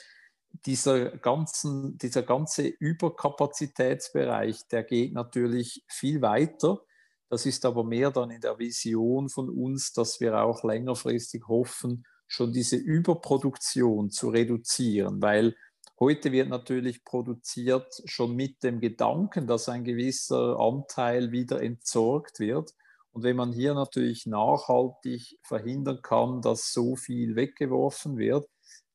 dieser, 0.65 1.17
ganzen, 1.17 1.97
dieser 1.97 2.23
ganze 2.23 2.67
Überkapazitätsbereich, 2.67 4.67
der 4.69 4.83
geht 4.83 5.13
natürlich 5.13 5.83
viel 5.87 6.21
weiter. 6.21 6.79
Das 7.29 7.45
ist 7.45 7.65
aber 7.65 7.83
mehr 7.83 8.11
dann 8.11 8.31
in 8.31 8.39
der 8.39 8.57
Vision 8.57 9.29
von 9.29 9.49
uns, 9.49 9.91
dass 9.91 10.21
wir 10.21 10.41
auch 10.41 10.63
längerfristig 10.63 11.43
hoffen, 11.47 12.05
schon 12.27 12.51
diese 12.51 12.77
Überproduktion 12.77 14.09
zu 14.09 14.29
reduzieren, 14.29 15.21
weil 15.21 15.55
heute 15.99 16.31
wird 16.31 16.49
natürlich 16.49 17.03
produziert 17.03 18.01
schon 18.05 18.35
mit 18.35 18.63
dem 18.63 18.79
Gedanken, 18.79 19.47
dass 19.47 19.69
ein 19.69 19.83
gewisser 19.83 20.59
Anteil 20.59 21.31
wieder 21.31 21.61
entsorgt 21.61 22.39
wird. 22.39 22.71
Und 23.11 23.23
wenn 23.23 23.37
man 23.37 23.53
hier 23.53 23.73
natürlich 23.73 24.25
nachhaltig 24.25 25.37
verhindern 25.43 26.01
kann, 26.01 26.41
dass 26.41 26.73
so 26.73 26.95
viel 26.95 27.35
weggeworfen 27.35 28.17
wird, 28.17 28.45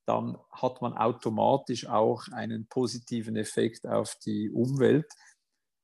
dann 0.07 0.37
hat 0.51 0.83
man 0.83 0.93
automatisch 0.95 1.87
auch 1.87 2.27
einen 2.33 2.67
positiven 2.67 3.37
Effekt 3.37 3.87
auf 3.87 4.17
die 4.27 4.51
Umwelt. 4.51 5.07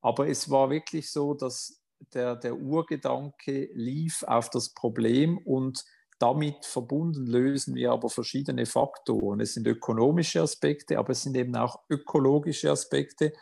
Aber 0.02 0.28
es 0.28 0.50
war 0.50 0.68
wirklich 0.68 1.10
so, 1.10 1.34
dass 1.34 1.80
der, 2.12 2.36
der 2.36 2.56
Urgedanke 2.56 3.70
lief 3.72 4.22
auf 4.24 4.50
das 4.50 4.74
Problem 4.74 5.38
und 5.38 5.84
damit 6.18 6.64
verbunden 6.64 7.26
lösen 7.26 7.74
wir 7.74 7.92
aber 7.92 8.08
verschiedene 8.08 8.66
Faktoren. 8.66 9.40
Es 9.40 9.54
sind 9.54 9.66
ökonomische 9.66 10.40
Aspekte, 10.40 10.98
aber 10.98 11.10
es 11.10 11.22
sind 11.22 11.36
eben 11.36 11.54
auch 11.56 11.80
ökologische 11.90 12.70
Aspekte. 12.70 13.32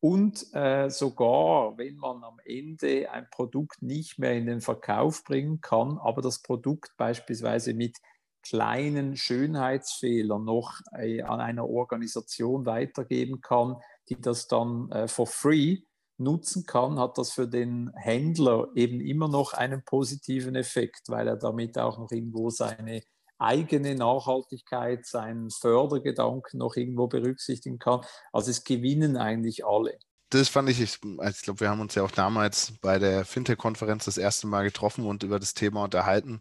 Und 0.00 0.46
äh, 0.52 0.88
sogar, 0.90 1.78
wenn 1.78 1.96
man 1.96 2.24
am 2.24 2.38
Ende 2.44 3.10
ein 3.10 3.28
Produkt 3.30 3.82
nicht 3.82 4.18
mehr 4.18 4.32
in 4.32 4.46
den 4.46 4.60
Verkauf 4.60 5.22
bringen 5.24 5.60
kann, 5.60 5.98
aber 5.98 6.22
das 6.22 6.42
Produkt 6.42 6.96
beispielsweise 6.96 7.72
mit 7.74 7.98
kleinen 8.42 9.16
Schönheitsfehlern 9.16 10.44
noch 10.44 10.80
äh, 10.98 11.22
an 11.22 11.40
einer 11.40 11.68
Organisation 11.68 12.66
weitergeben 12.66 13.40
kann, 13.40 13.76
die 14.08 14.20
das 14.20 14.48
dann 14.48 14.90
äh, 14.90 15.06
for 15.06 15.26
free 15.26 15.82
nutzen 16.22 16.64
kann, 16.66 16.98
hat 16.98 17.18
das 17.18 17.32
für 17.32 17.48
den 17.48 17.90
Händler 17.94 18.68
eben 18.74 19.00
immer 19.00 19.28
noch 19.28 19.52
einen 19.52 19.84
positiven 19.84 20.54
Effekt, 20.54 21.08
weil 21.08 21.28
er 21.28 21.36
damit 21.36 21.78
auch 21.78 21.98
noch 21.98 22.10
irgendwo 22.10 22.50
seine 22.50 23.02
eigene 23.38 23.94
Nachhaltigkeit, 23.94 25.04
seinen 25.04 25.50
Fördergedanken 25.50 26.58
noch 26.58 26.76
irgendwo 26.76 27.08
berücksichtigen 27.08 27.78
kann. 27.78 28.00
Also 28.32 28.50
es 28.50 28.64
gewinnen 28.64 29.16
eigentlich 29.16 29.66
alle. 29.66 29.98
Das 30.30 30.48
fand 30.48 30.70
ich, 30.70 30.80
ich, 30.80 30.98
ich 31.02 31.42
glaube, 31.42 31.60
wir 31.60 31.68
haben 31.68 31.80
uns 31.80 31.94
ja 31.94 32.04
auch 32.04 32.10
damals 32.10 32.72
bei 32.80 32.98
der 32.98 33.24
Fintech-Konferenz 33.24 34.06
das 34.06 34.16
erste 34.16 34.46
Mal 34.46 34.62
getroffen 34.62 35.04
und 35.04 35.24
über 35.24 35.38
das 35.38 35.52
Thema 35.52 35.84
unterhalten. 35.84 36.40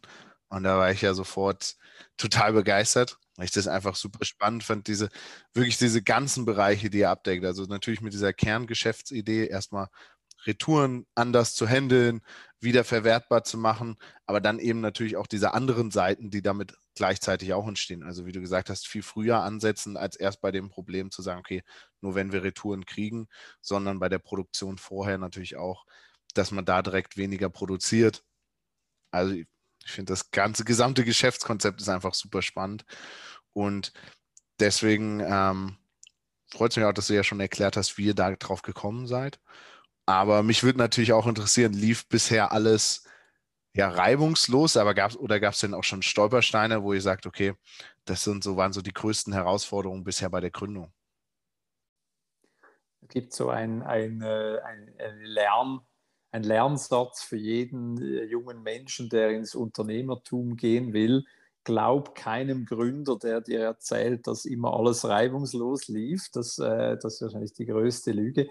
Und 0.50 0.64
da 0.64 0.78
war 0.78 0.92
ich 0.92 1.02
ja 1.02 1.14
sofort 1.14 1.76
total 2.18 2.54
begeistert, 2.54 3.18
weil 3.36 3.46
ich 3.46 3.52
das 3.52 3.68
einfach 3.68 3.96
super 3.96 4.26
spannend 4.26 4.64
fand, 4.64 4.88
diese, 4.88 5.10
wirklich 5.54 5.78
diese 5.78 6.02
ganzen 6.02 6.46
Bereiche, 6.46 6.90
die 6.90 7.02
er 7.02 7.12
abdeckt. 7.12 7.46
Also 7.46 7.64
natürlich 7.66 8.02
mit 8.02 8.14
dieser 8.14 8.34
Kerngeschäftsidee 8.34 9.48
erstmal 9.48 9.88
Retouren 10.46 11.06
anders 11.16 11.54
zu 11.56 11.68
handeln, 11.68 12.22
wieder 12.60 12.84
verwertbar 12.84 13.44
zu 13.44 13.58
machen, 13.58 13.98
aber 14.26 14.42
dann 14.42 14.60
eben 14.60 14.82
natürlich 14.82 15.16
auch 15.18 15.28
diese 15.28 15.54
anderen 15.54 15.92
Seiten, 15.92 16.30
die 16.32 16.42
damit 16.42 16.76
gleichzeitig 16.96 17.54
auch 17.54 17.68
entstehen. 17.68 18.04
Also 18.04 18.26
wie 18.26 18.32
du 18.32 18.42
gesagt 18.42 18.70
hast, 18.70 18.88
viel 18.88 19.04
früher 19.04 19.42
ansetzen, 19.42 19.98
als 19.98 20.16
erst 20.16 20.42
bei 20.42 20.52
dem 20.52 20.70
Problem 20.70 21.12
zu 21.12 21.22
sagen, 21.22 21.40
okay, 21.40 21.64
nur 22.02 22.16
wenn 22.16 22.32
wir 22.32 22.44
Retouren 22.44 22.86
kriegen, 22.86 23.28
sondern 23.62 24.00
bei 24.00 24.10
der 24.10 24.20
Produktion 24.20 24.78
vorher 24.78 25.18
natürlich 25.18 25.58
auch, 25.58 25.86
dass 26.34 26.52
man 26.52 26.66
da 26.66 26.82
direkt 26.82 27.18
weniger 27.18 27.50
produziert. 27.50 28.24
Also 29.12 29.36
ich 29.86 29.92
finde, 29.92 30.12
das 30.12 30.32
ganze 30.32 30.64
gesamte 30.64 31.04
Geschäftskonzept 31.04 31.82
ist 31.82 31.90
einfach 31.90 32.14
super 32.14 32.42
spannend 32.42 32.86
und 33.54 33.94
deswegen 34.60 35.20
ähm, 35.20 35.78
freut 36.52 36.72
es 36.72 36.78
mich 36.78 36.86
auch, 36.86 36.94
dass 36.94 37.08
du 37.08 37.16
ja 37.16 37.24
schon 37.24 37.40
erklärt 37.40 37.78
hast, 37.78 37.98
wie 37.98 38.06
ihr 38.06 38.16
da 38.16 38.32
drauf 38.36 38.62
gekommen 38.62 39.08
seid. 39.08 39.40
Aber 40.06 40.44
mich 40.44 40.64
würde 40.64 40.80
natürlich 40.80 41.14
auch 41.14 41.28
interessieren, 41.28 41.74
lief 41.74 42.08
bisher 42.08 42.52
alles 42.52 43.06
ja 43.74 43.90
reibungslos, 43.90 44.76
aber 44.78 44.94
gab 44.94 45.16
oder 45.16 45.40
gab 45.40 45.54
es 45.54 45.60
denn 45.60 45.74
auch 45.74 45.84
schon 45.84 46.02
Stolpersteine, 46.02 46.84
wo 46.84 46.94
ihr 46.94 47.02
sagt, 47.02 47.26
okay, 47.26 47.54
das 48.06 48.24
sind 48.24 48.44
so, 48.44 48.58
waren 48.58 48.74
so 48.74 48.82
die 48.82 48.94
größten 48.94 49.34
Herausforderungen 49.34 50.04
bisher 50.04 50.30
bei 50.30 50.42
der 50.42 50.52
Gründung? 50.52 50.92
Es 53.02 53.08
gibt 53.10 53.34
so 53.34 53.50
ein, 53.50 53.82
ein, 53.84 54.22
ein, 54.22 54.94
Lern, 55.22 55.82
ein 56.32 56.44
Lernsatz 56.44 57.22
für 57.24 57.38
jeden 57.38 58.02
äh, 58.02 58.24
jungen 58.24 58.64
Menschen, 58.64 59.10
der 59.10 59.32
ins 59.32 59.56
Unternehmertum 59.56 60.56
gehen 60.56 60.94
will. 60.94 61.26
Glaub 61.64 62.16
keinem 62.16 62.66
Gründer, 62.66 63.18
der 63.18 63.42
dir 63.42 63.62
erzählt, 63.62 64.26
dass 64.26 64.46
immer 64.46 64.74
alles 64.74 65.08
reibungslos 65.08 65.88
lief. 65.88 66.30
Das, 66.34 66.58
äh, 66.58 66.98
das 66.98 67.16
ist 67.16 67.22
wahrscheinlich 67.22 67.54
die 67.54 67.66
größte 67.66 68.12
Lüge. 68.12 68.50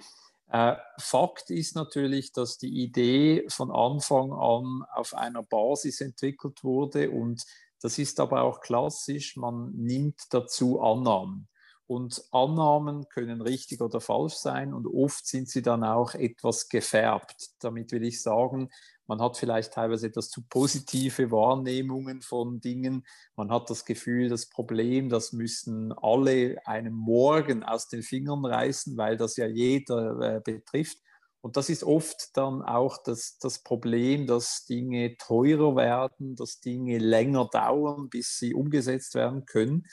Äh, 0.48 0.76
Fakt 0.98 1.50
ist 1.50 1.76
natürlich, 1.76 2.32
dass 2.32 2.58
die 2.58 2.82
Idee 2.82 3.46
von 3.48 3.70
Anfang 3.70 4.32
an 4.32 4.84
auf 4.92 5.14
einer 5.14 5.42
Basis 5.42 6.00
entwickelt 6.00 6.64
wurde 6.64 7.10
und 7.10 7.44
das 7.82 7.98
ist 7.98 8.20
aber 8.20 8.42
auch 8.42 8.60
klassisch, 8.60 9.36
man 9.36 9.72
nimmt 9.74 10.20
dazu 10.30 10.80
Annahmen. 10.80 11.48
Und 11.90 12.22
Annahmen 12.30 13.08
können 13.08 13.40
richtig 13.40 13.80
oder 13.80 14.00
falsch 14.00 14.34
sein 14.34 14.74
und 14.74 14.86
oft 14.86 15.26
sind 15.26 15.48
sie 15.48 15.60
dann 15.60 15.82
auch 15.82 16.14
etwas 16.14 16.68
gefärbt. 16.68 17.48
Damit 17.58 17.90
will 17.90 18.04
ich 18.04 18.22
sagen, 18.22 18.70
man 19.08 19.20
hat 19.20 19.36
vielleicht 19.36 19.72
teilweise 19.72 20.06
etwas 20.06 20.30
zu 20.30 20.42
positive 20.48 21.32
Wahrnehmungen 21.32 22.22
von 22.22 22.60
Dingen. 22.60 23.04
Man 23.34 23.50
hat 23.50 23.70
das 23.70 23.84
Gefühl, 23.84 24.28
das 24.28 24.48
Problem, 24.48 25.08
das 25.08 25.32
müssen 25.32 25.92
alle 25.92 26.64
einem 26.64 26.94
morgen 26.94 27.64
aus 27.64 27.88
den 27.88 28.04
Fingern 28.04 28.44
reißen, 28.44 28.96
weil 28.96 29.16
das 29.16 29.36
ja 29.36 29.48
jeder 29.48 30.36
äh, 30.36 30.40
betrifft. 30.40 30.98
Und 31.40 31.56
das 31.56 31.70
ist 31.70 31.82
oft 31.82 32.36
dann 32.36 32.62
auch 32.62 33.02
das, 33.02 33.36
das 33.38 33.64
Problem, 33.64 34.28
dass 34.28 34.64
Dinge 34.64 35.16
teurer 35.16 35.74
werden, 35.74 36.36
dass 36.36 36.60
Dinge 36.60 36.98
länger 36.98 37.48
dauern, 37.50 38.08
bis 38.10 38.38
sie 38.38 38.54
umgesetzt 38.54 39.16
werden 39.16 39.44
können. 39.44 39.88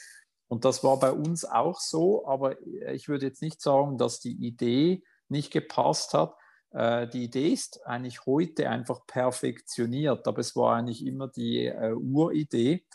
Und 0.47 0.65
das 0.65 0.83
war 0.83 0.99
bei 0.99 1.11
uns 1.11 1.45
auch 1.45 1.79
so, 1.79 2.25
aber 2.27 2.61
ich 2.61 3.09
würde 3.09 3.25
jetzt 3.25 3.41
nicht 3.41 3.61
sagen, 3.61 3.97
dass 3.97 4.19
die 4.19 4.35
Idee 4.47 5.03
nicht 5.27 5.51
gepasst 5.51 6.13
hat. 6.13 6.35
Äh, 6.71 7.07
die 7.07 7.25
Idee 7.25 7.49
ist 7.49 7.85
eigentlich 7.85 8.25
heute 8.25 8.69
einfach 8.69 9.05
perfektioniert, 9.07 10.27
aber 10.27 10.39
es 10.39 10.55
war 10.55 10.75
eigentlich 10.75 11.05
immer 11.05 11.27
die 11.27 11.65
äh, 11.65 11.93
Uridee. 11.93 12.85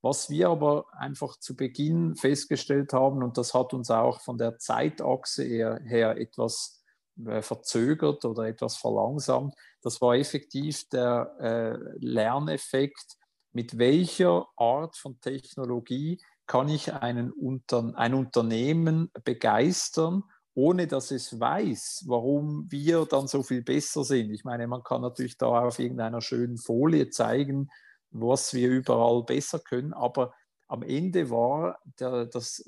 Was 0.00 0.30
wir 0.30 0.50
aber 0.50 0.86
einfach 0.92 1.38
zu 1.38 1.56
Beginn 1.56 2.14
festgestellt 2.14 2.92
haben, 2.92 3.22
und 3.22 3.36
das 3.36 3.52
hat 3.52 3.74
uns 3.74 3.90
auch 3.90 4.20
von 4.20 4.38
der 4.38 4.58
Zeitachse 4.58 5.42
her, 5.44 5.80
her 5.84 6.16
etwas 6.18 6.84
äh, 7.26 7.42
verzögert 7.42 8.24
oder 8.24 8.44
etwas 8.44 8.76
verlangsamt, 8.76 9.54
das 9.82 10.00
war 10.00 10.14
effektiv 10.14 10.88
der 10.90 11.34
äh, 11.40 11.96
Lerneffekt, 11.98 13.16
mit 13.52 13.78
welcher 13.78 14.46
Art 14.56 14.96
von 14.96 15.20
Technologie 15.20 16.20
kann 16.48 16.68
ich 16.68 16.92
einen 16.92 17.30
Unter 17.30 17.92
ein 17.94 18.14
Unternehmen 18.14 19.12
begeistern, 19.22 20.24
ohne 20.54 20.88
dass 20.88 21.12
es 21.12 21.38
weiß, 21.38 22.06
warum 22.08 22.66
wir 22.68 23.04
dann 23.04 23.28
so 23.28 23.44
viel 23.44 23.62
besser 23.62 24.02
sind. 24.02 24.32
Ich 24.32 24.44
meine, 24.44 24.66
man 24.66 24.82
kann 24.82 25.02
natürlich 25.02 25.38
da 25.38 25.66
auf 25.66 25.78
irgendeiner 25.78 26.20
schönen 26.20 26.58
Folie 26.58 27.10
zeigen, 27.10 27.70
was 28.10 28.54
wir 28.54 28.68
überall 28.70 29.22
besser 29.22 29.60
können, 29.60 29.92
aber 29.92 30.34
am 30.66 30.82
Ende 30.82 31.30
war 31.30 31.78
der, 32.00 32.26
das, 32.26 32.64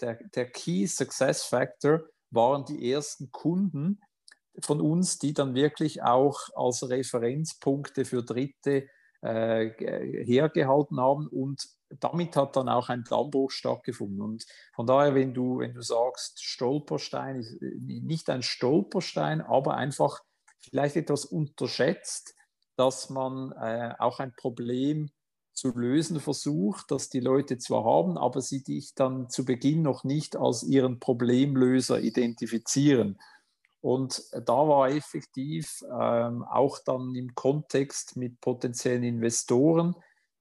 der, 0.00 0.18
der 0.34 0.50
Key 0.50 0.86
Success 0.86 1.44
Factor 1.44 2.02
waren 2.30 2.64
die 2.64 2.92
ersten 2.92 3.30
Kunden 3.30 4.00
von 4.60 4.80
uns, 4.80 5.18
die 5.18 5.32
dann 5.32 5.54
wirklich 5.54 6.02
auch 6.02 6.38
als 6.54 6.88
Referenzpunkte 6.88 8.04
für 8.04 8.22
Dritte 8.22 8.88
äh, 9.22 9.70
hergehalten 10.24 11.00
haben 11.00 11.28
und 11.28 11.64
damit 12.00 12.36
hat 12.36 12.56
dann 12.56 12.68
auch 12.68 12.88
ein 12.88 13.04
Dammbruch 13.04 13.50
stattgefunden. 13.50 14.20
Und 14.20 14.44
von 14.74 14.86
daher, 14.86 15.14
wenn 15.14 15.34
du, 15.34 15.58
wenn 15.58 15.74
du 15.74 15.82
sagst, 15.82 16.42
Stolperstein, 16.42 17.36
ist 17.36 17.60
nicht 17.60 18.30
ein 18.30 18.42
Stolperstein, 18.42 19.40
aber 19.40 19.74
einfach 19.74 20.20
vielleicht 20.60 20.96
etwas 20.96 21.24
unterschätzt, 21.24 22.34
dass 22.76 23.10
man 23.10 23.52
äh, 23.52 23.94
auch 23.98 24.18
ein 24.18 24.34
Problem 24.34 25.10
zu 25.52 25.70
lösen 25.76 26.20
versucht, 26.20 26.90
das 26.90 27.10
die 27.10 27.20
Leute 27.20 27.58
zwar 27.58 27.84
haben, 27.84 28.16
aber 28.16 28.40
sie 28.40 28.62
dich 28.62 28.94
dann 28.94 29.28
zu 29.28 29.44
Beginn 29.44 29.82
noch 29.82 30.04
nicht 30.04 30.36
als 30.36 30.62
ihren 30.62 30.98
Problemlöser 30.98 32.00
identifizieren. 32.00 33.20
Und 33.80 34.22
da 34.32 34.54
war 34.54 34.90
effektiv 34.90 35.82
ähm, 35.90 36.44
auch 36.44 36.78
dann 36.84 37.14
im 37.14 37.34
Kontext 37.34 38.16
mit 38.16 38.40
potenziellen 38.40 39.02
Investoren 39.02 39.96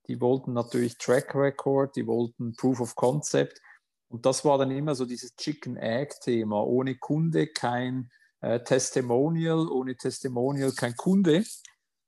die 0.08 0.20
wollten 0.20 0.54
natürlich 0.54 0.98
Track 0.98 1.36
Record, 1.36 1.96
die 1.96 2.08
wollten 2.08 2.54
Proof 2.56 2.82
of 2.82 2.96
Concept. 2.96 3.62
Und 4.10 4.26
das 4.26 4.44
war 4.44 4.58
dann 4.58 4.72
immer 4.72 4.96
so 4.96 5.06
dieses 5.06 5.36
Chicken-Egg-Thema. 5.36 6.64
Ohne 6.66 6.98
Kunde 6.98 7.48
kein 7.48 8.10
äh, 8.42 8.60
Testimonial, 8.60 9.70
ohne 9.70 9.96
Testimonial 9.96 10.72
kein 10.74 10.96
Kunde. 10.96 11.44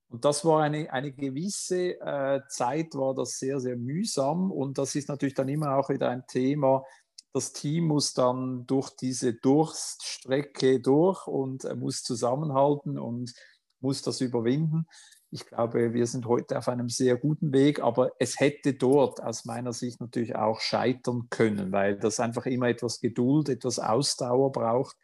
Und 0.10 0.26
das 0.26 0.44
war 0.46 0.62
eine, 0.62 0.92
eine 0.92 1.12
gewisse 1.12 2.00
äh, 2.00 2.42
Zeit, 2.50 2.94
war 2.94 3.16
das 3.16 3.40
sehr, 3.40 3.60
sehr 3.60 3.78
mühsam. 3.78 4.52
Und 4.52 4.78
das 4.78 4.96
ist 4.96 5.08
natürlich 5.08 5.34
dann 5.34 5.50
immer 5.50 5.78
auch 5.78 5.90
wieder 5.90 6.10
ein 6.10 6.28
Thema. 6.28 6.84
Das 7.32 7.54
Team 7.54 7.86
muss 7.86 8.14
dann 8.14 8.68
durch 8.68 8.92
diese 8.92 9.34
Durststrecke 9.34 10.80
durch 10.82 11.26
und 11.26 11.66
äh, 11.66 11.76
muss 11.76 12.04
zusammenhalten 12.04 13.00
und 13.00 13.34
muss 13.80 14.02
das 14.02 14.22
überwinden. 14.22 14.86
Ich 15.34 15.48
glaube, 15.48 15.96
wir 15.96 16.06
sind 16.06 16.28
heute 16.28 16.60
auf 16.60 16.68
einem 16.68 16.90
sehr 16.90 17.18
guten 17.18 17.54
Weg, 17.54 17.82
aber 17.82 18.12
es 18.20 18.40
hätte 18.40 18.76
dort 18.76 19.20
aus 19.20 19.46
meiner 19.46 19.74
Sicht 19.74 20.00
natürlich 20.00 20.36
auch 20.36 20.60
scheitern 20.60 21.28
können, 21.32 21.72
weil 21.72 21.98
das 21.98 22.20
einfach 22.20 22.46
immer 22.46 22.68
etwas 22.68 23.00
Geduld, 23.00 23.50
etwas 23.50 23.80
Ausdauer 23.80 24.52
braucht. 24.52 24.96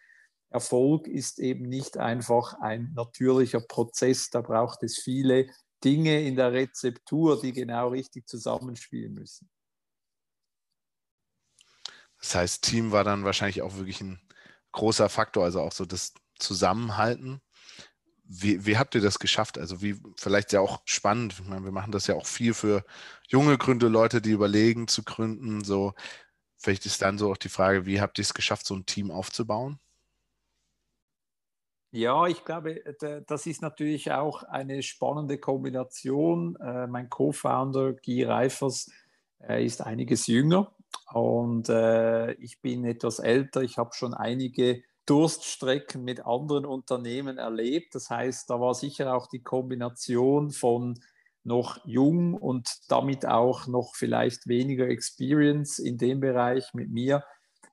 Erfolg 0.52 1.08
ist 1.08 1.40
eben 1.40 1.64
nicht 1.64 1.98
einfach 1.98 2.54
ein 2.62 2.94
natürlicher 2.94 3.60
Prozess, 3.60 4.30
da 4.30 4.42
braucht 4.42 4.84
es 4.84 5.00
viele 5.00 5.50
Dinge 5.84 6.22
in 6.22 6.36
der 6.36 6.54
Rezeptur, 6.54 7.42
die 7.42 7.52
genau 7.52 7.88
richtig 7.88 8.28
zusammenspielen 8.28 9.16
müssen. 9.16 9.50
Das 12.20 12.36
heißt, 12.36 12.64
Team 12.64 12.92
war 12.92 13.04
dann 13.04 13.24
wahrscheinlich 13.24 13.64
auch 13.64 13.78
wirklich 13.78 14.00
ein 14.02 14.22
großer 14.74 15.10
Faktor, 15.10 15.46
also 15.46 15.62
auch 15.62 15.72
so 15.72 15.86
das 15.86 16.14
Zusammenhalten 16.38 17.42
wie, 18.32 18.64
wie 18.64 18.78
habt 18.78 18.94
ihr 18.94 19.02
das 19.02 19.18
geschafft? 19.18 19.58
Also 19.58 19.82
wie 19.82 20.00
vielleicht 20.16 20.54
ja 20.54 20.62
auch 20.62 20.82
spannend. 20.86 21.48
Meine, 21.48 21.66
wir 21.66 21.72
machen 21.72 21.92
das 21.92 22.06
ja 22.06 22.16
auch 22.16 22.28
viel 22.28 22.54
für 22.54 22.86
junge 23.28 23.58
Gründe, 23.58 23.88
Leute, 23.88 24.22
die 24.22 24.30
überlegen 24.30 24.88
zu 24.88 25.04
gründen. 25.04 25.64
So, 25.64 25.94
vielleicht 26.56 26.86
ist 26.86 27.02
dann 27.02 27.18
so 27.18 27.32
auch 27.32 27.38
die 27.38 27.50
Frage, 27.50 27.88
wie 27.88 28.00
habt 28.00 28.20
ihr 28.20 28.22
es 28.22 28.36
geschafft, 28.36 28.68
so 28.68 28.76
ein 28.76 28.86
Team 28.86 29.10
aufzubauen? 29.10 29.80
Ja, 31.92 32.28
ich 32.28 32.46
glaube, 32.46 32.84
das 33.26 33.48
ist 33.48 33.64
natürlich 33.64 34.12
auch 34.12 34.44
eine 34.44 34.84
spannende 34.84 35.40
Kombination. 35.40 36.56
Äh, 36.58 36.86
mein 36.86 37.10
Co-Founder 37.10 37.94
Guy 37.94 38.24
Reifers 38.24 38.92
ist 39.48 39.82
einiges 39.82 40.28
jünger 40.28 40.76
und 41.14 41.70
äh, 41.70 42.34
ich 42.34 42.62
bin 42.62 42.86
etwas 42.86 43.20
älter. 43.20 43.62
Ich 43.62 43.78
habe 43.78 43.92
schon 43.94 44.14
einige 44.14 44.84
Durststrecken 45.10 46.04
mit 46.04 46.26
anderen 46.26 46.66
Unternehmen 46.66 47.38
erlebt. 47.38 47.96
Das 47.96 48.10
heißt, 48.10 48.50
da 48.50 48.60
war 48.60 48.76
sicher 48.76 49.16
auch 49.16 49.28
die 49.28 49.42
Kombination 49.42 50.52
von 50.52 51.00
noch 51.44 51.84
jung 51.86 52.36
und 52.36 52.70
damit 52.90 53.26
auch 53.26 53.66
noch 53.66 53.96
vielleicht 53.96 54.48
weniger 54.48 54.88
Experience 54.88 55.80
in 55.80 55.98
dem 55.98 56.20
Bereich 56.20 56.74
mit 56.74 56.92
mir. 56.92 57.24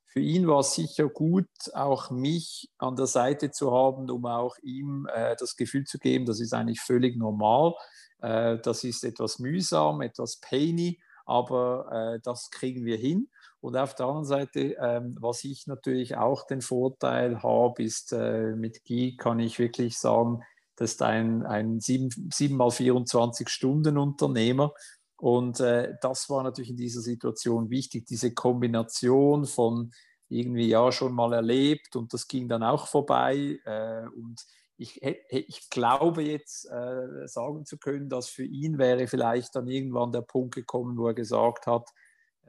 Für 0.07 0.21
ihn 0.21 0.49
war 0.49 0.61
es 0.61 0.73
sicher 0.73 1.11
gut, 1.11 1.51
auch 1.75 2.11
mich 2.11 2.71
an 2.79 2.97
der 2.97 3.07
Seite 3.07 3.51
zu 3.51 3.71
haben, 3.71 4.11
um 4.11 4.25
auch 4.25 4.57
ihm 4.63 5.07
äh, 5.13 5.37
das 5.39 5.57
Gefühl 5.57 5.85
zu 5.85 5.99
geben, 5.99 6.25
das 6.25 6.41
ist 6.41 6.55
eigentlich 6.55 6.81
völlig 6.81 7.19
normal. 7.19 7.75
Äh, 8.23 8.57
das 8.63 8.83
ist 8.83 9.05
etwas 9.05 9.39
mühsam, 9.39 10.01
etwas 10.01 10.41
painy, 10.41 10.99
aber 11.27 12.15
äh, 12.15 12.21
das 12.23 12.51
kriegen 12.51 12.87
wir 12.87 12.97
hin. 12.97 13.29
Und 13.67 13.77
auf 13.77 13.97
der 13.97 14.07
anderen 14.07 14.25
Seite, 14.25 14.77
ähm, 14.81 15.17
was 15.19 15.43
ich 15.43 15.67
natürlich 15.67 16.17
auch 16.17 16.47
den 16.47 16.61
Vorteil 16.61 17.43
habe, 17.43 17.83
ist, 17.83 18.13
äh, 18.13 18.55
mit 18.55 18.85
Guy 18.85 19.17
kann 19.17 19.41
ich 19.41 19.59
wirklich 19.59 19.99
sagen, 19.99 20.45
das 20.77 20.93
ist 20.93 21.03
ein, 21.03 21.45
ein 21.45 21.81
7, 21.81 22.31
7 22.33 22.57
mal 22.57 22.71
24 22.71 23.49
Stunden 23.49 23.99
Unternehmer. 23.99 24.73
Und 25.17 25.59
äh, 25.59 25.95
das 26.01 26.31
war 26.31 26.45
natürlich 26.45 26.71
in 26.71 26.77
dieser 26.77 27.01
Situation 27.01 27.69
wichtig, 27.69 28.07
diese 28.07 28.33
Kombination 28.33 29.47
von 29.47 29.91
irgendwie 30.29 30.69
ja 30.69 30.93
schon 30.93 31.13
mal 31.13 31.33
erlebt 31.33 31.97
und 31.97 32.15
das 32.15 32.29
ging 32.29 32.49
dann 32.49 32.63
auch 32.63 32.87
vorbei. 32.87 33.59
Äh, 33.65 34.07
und 34.15 34.47
ich, 34.77 35.03
ich 35.03 35.71
glaube 35.71 36.23
jetzt 36.23 36.71
äh, 36.71 37.27
sagen 37.27 37.65
zu 37.65 37.79
können, 37.79 38.11
dass 38.11 38.29
für 38.29 38.45
ihn 38.45 38.79
wäre 38.79 39.09
vielleicht 39.09 39.57
dann 39.57 39.67
irgendwann 39.67 40.13
der 40.13 40.23
Punkt 40.23 40.55
gekommen, 40.55 40.97
wo 40.97 41.09
er 41.09 41.15
gesagt 41.15 41.67
hat, 41.67 41.91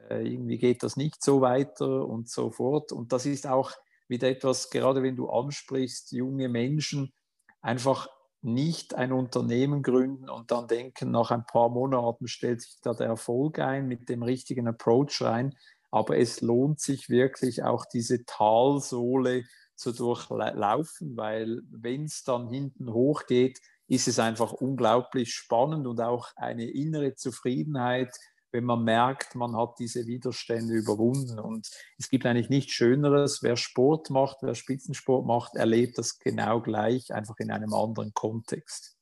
irgendwie 0.09 0.57
geht 0.57 0.83
das 0.83 0.97
nicht 0.97 1.23
so 1.23 1.41
weiter 1.41 2.07
und 2.07 2.29
so 2.29 2.51
fort. 2.51 2.91
Und 2.91 3.11
das 3.11 3.25
ist 3.25 3.47
auch 3.47 3.71
wieder 4.07 4.29
etwas, 4.29 4.69
gerade 4.69 5.03
wenn 5.03 5.15
du 5.15 5.29
ansprichst, 5.29 6.11
junge 6.11 6.49
Menschen, 6.49 7.13
einfach 7.61 8.07
nicht 8.41 8.95
ein 8.95 9.11
Unternehmen 9.11 9.83
gründen 9.83 10.29
und 10.29 10.51
dann 10.51 10.67
denken, 10.67 11.11
nach 11.11 11.31
ein 11.31 11.45
paar 11.45 11.69
Monaten 11.69 12.27
stellt 12.27 12.61
sich 12.61 12.77
da 12.81 12.93
der 12.93 13.07
Erfolg 13.07 13.59
ein 13.59 13.87
mit 13.87 14.09
dem 14.09 14.23
richtigen 14.23 14.67
Approach 14.67 15.21
rein. 15.21 15.55
Aber 15.91 16.17
es 16.17 16.41
lohnt 16.41 16.79
sich 16.79 17.09
wirklich 17.09 17.63
auch 17.63 17.85
diese 17.85 18.25
Talsohle 18.25 19.43
zu 19.75 19.91
durchlaufen, 19.91 21.17
weil 21.17 21.61
wenn 21.69 22.05
es 22.05 22.23
dann 22.23 22.49
hinten 22.49 22.91
hochgeht, 22.91 23.59
ist 23.87 24.07
es 24.07 24.19
einfach 24.19 24.51
unglaublich 24.51 25.33
spannend 25.33 25.87
und 25.87 26.01
auch 26.01 26.29
eine 26.35 26.69
innere 26.69 27.15
Zufriedenheit, 27.15 28.13
wenn 28.51 28.63
man 28.63 28.83
merkt, 28.83 29.35
man 29.35 29.55
hat 29.55 29.75
diese 29.79 30.05
Widerstände 30.05 30.73
überwunden. 30.73 31.39
Und 31.39 31.69
es 31.97 32.09
gibt 32.09 32.25
eigentlich 32.25 32.49
nichts 32.49 32.73
Schöneres. 32.73 33.43
Wer 33.43 33.57
Sport 33.57 34.09
macht, 34.09 34.37
wer 34.41 34.55
Spitzensport 34.55 35.25
macht, 35.25 35.55
erlebt 35.55 35.97
das 35.97 36.19
genau 36.19 36.61
gleich, 36.61 37.13
einfach 37.13 37.35
in 37.39 37.51
einem 37.51 37.73
anderen 37.73 38.13
Kontext. 38.13 38.97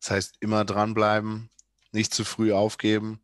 Das 0.00 0.10
heißt, 0.10 0.36
immer 0.40 0.64
dranbleiben, 0.64 1.50
nicht 1.92 2.14
zu 2.14 2.24
früh 2.24 2.52
aufgeben, 2.52 3.22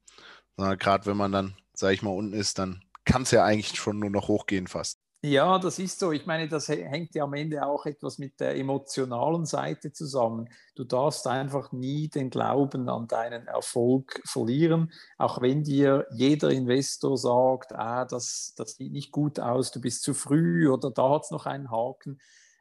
sondern 0.56 0.78
gerade 0.78 1.06
wenn 1.06 1.16
man 1.16 1.32
dann, 1.32 1.56
sage 1.74 1.94
ich 1.94 2.02
mal, 2.02 2.10
unten 2.10 2.32
ist, 2.32 2.58
dann 2.58 2.84
kann 3.04 3.22
es 3.22 3.30
ja 3.30 3.44
eigentlich 3.44 3.78
schon 3.78 3.98
nur 3.98 4.10
noch 4.10 4.28
hochgehen 4.28 4.66
fast. 4.66 4.95
Ja, 5.24 5.58
das 5.58 5.78
ist 5.78 5.98
so. 5.98 6.12
Ich 6.12 6.26
meine, 6.26 6.46
das 6.46 6.68
hängt 6.68 7.14
ja 7.14 7.24
am 7.24 7.34
Ende 7.34 7.66
auch 7.66 7.86
etwas 7.86 8.18
mit 8.18 8.38
der 8.38 8.54
emotionalen 8.56 9.44
Seite 9.44 9.90
zusammen. 9.92 10.48
Du 10.76 10.84
darfst 10.84 11.26
einfach 11.26 11.72
nie 11.72 12.08
den 12.08 12.30
Glauben 12.30 12.88
an 12.88 13.08
deinen 13.08 13.46
Erfolg 13.48 14.20
verlieren, 14.24 14.92
auch 15.18 15.40
wenn 15.40 15.64
dir 15.64 16.06
jeder 16.12 16.50
Investor 16.50 17.16
sagt, 17.16 17.72
ah, 17.72 18.04
das, 18.04 18.54
das 18.56 18.76
sieht 18.76 18.92
nicht 18.92 19.10
gut 19.10 19.40
aus, 19.40 19.72
du 19.72 19.80
bist 19.80 20.02
zu 20.02 20.14
früh 20.14 20.68
oder 20.68 20.90
da 20.90 21.10
hat 21.14 21.24
es 21.24 21.30
noch 21.32 21.46
einen 21.46 21.70
Haken. 21.70 22.20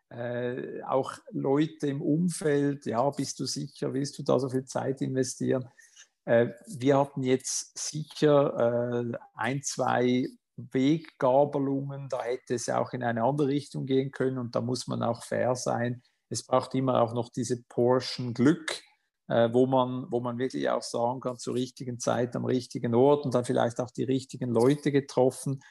Äh, 0.09 0.81
auch 0.83 1.13
Leute 1.31 1.87
im 1.87 2.01
Umfeld, 2.01 2.85
ja, 2.85 3.07
bist 3.11 3.39
du 3.39 3.45
sicher, 3.45 3.93
willst 3.93 4.17
du 4.17 4.23
da 4.23 4.39
so 4.39 4.49
viel 4.49 4.65
Zeit 4.65 5.01
investieren? 5.01 5.67
Äh, 6.25 6.49
wir 6.67 6.97
hatten 6.97 7.21
jetzt 7.23 7.77
sicher 7.77 9.11
äh, 9.13 9.17
ein, 9.35 9.61
zwei 9.61 10.27
Weggabelungen, 10.57 12.07
da 12.09 12.23
hätte 12.23 12.55
es 12.55 12.69
auch 12.69 12.93
in 12.93 13.03
eine 13.03 13.23
andere 13.23 13.47
Richtung 13.47 13.85
gehen 13.85 14.11
können 14.11 14.37
und 14.37 14.55
da 14.55 14.61
muss 14.61 14.87
man 14.87 15.03
auch 15.03 15.23
fair 15.23 15.55
sein. 15.55 16.01
Es 16.29 16.45
braucht 16.45 16.73
immer 16.75 17.01
auch 17.01 17.13
noch 17.13 17.29
diese 17.29 17.63
Portion 17.63 18.33
Glück, 18.33 18.81
äh, 19.27 19.49
wo, 19.51 19.67
man, 19.67 20.07
wo 20.09 20.21
man 20.21 20.37
wirklich 20.37 20.69
auch 20.69 20.81
sagen 20.81 21.19
kann, 21.19 21.37
zur 21.37 21.55
richtigen 21.55 21.99
Zeit 21.99 22.35
am 22.35 22.45
richtigen 22.45 22.95
Ort 22.95 23.25
und 23.25 23.33
dann 23.35 23.45
vielleicht 23.45 23.79
auch 23.79 23.91
die 23.91 24.03
richtigen 24.03 24.49
Leute 24.49 24.91
getroffen. 24.91 25.61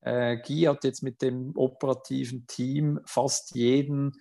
Äh, 0.00 0.38
Guy 0.38 0.62
hat 0.62 0.84
jetzt 0.84 1.02
mit 1.02 1.22
dem 1.22 1.52
operativen 1.56 2.46
Team 2.46 3.00
fast 3.06 3.54
jeden 3.54 4.12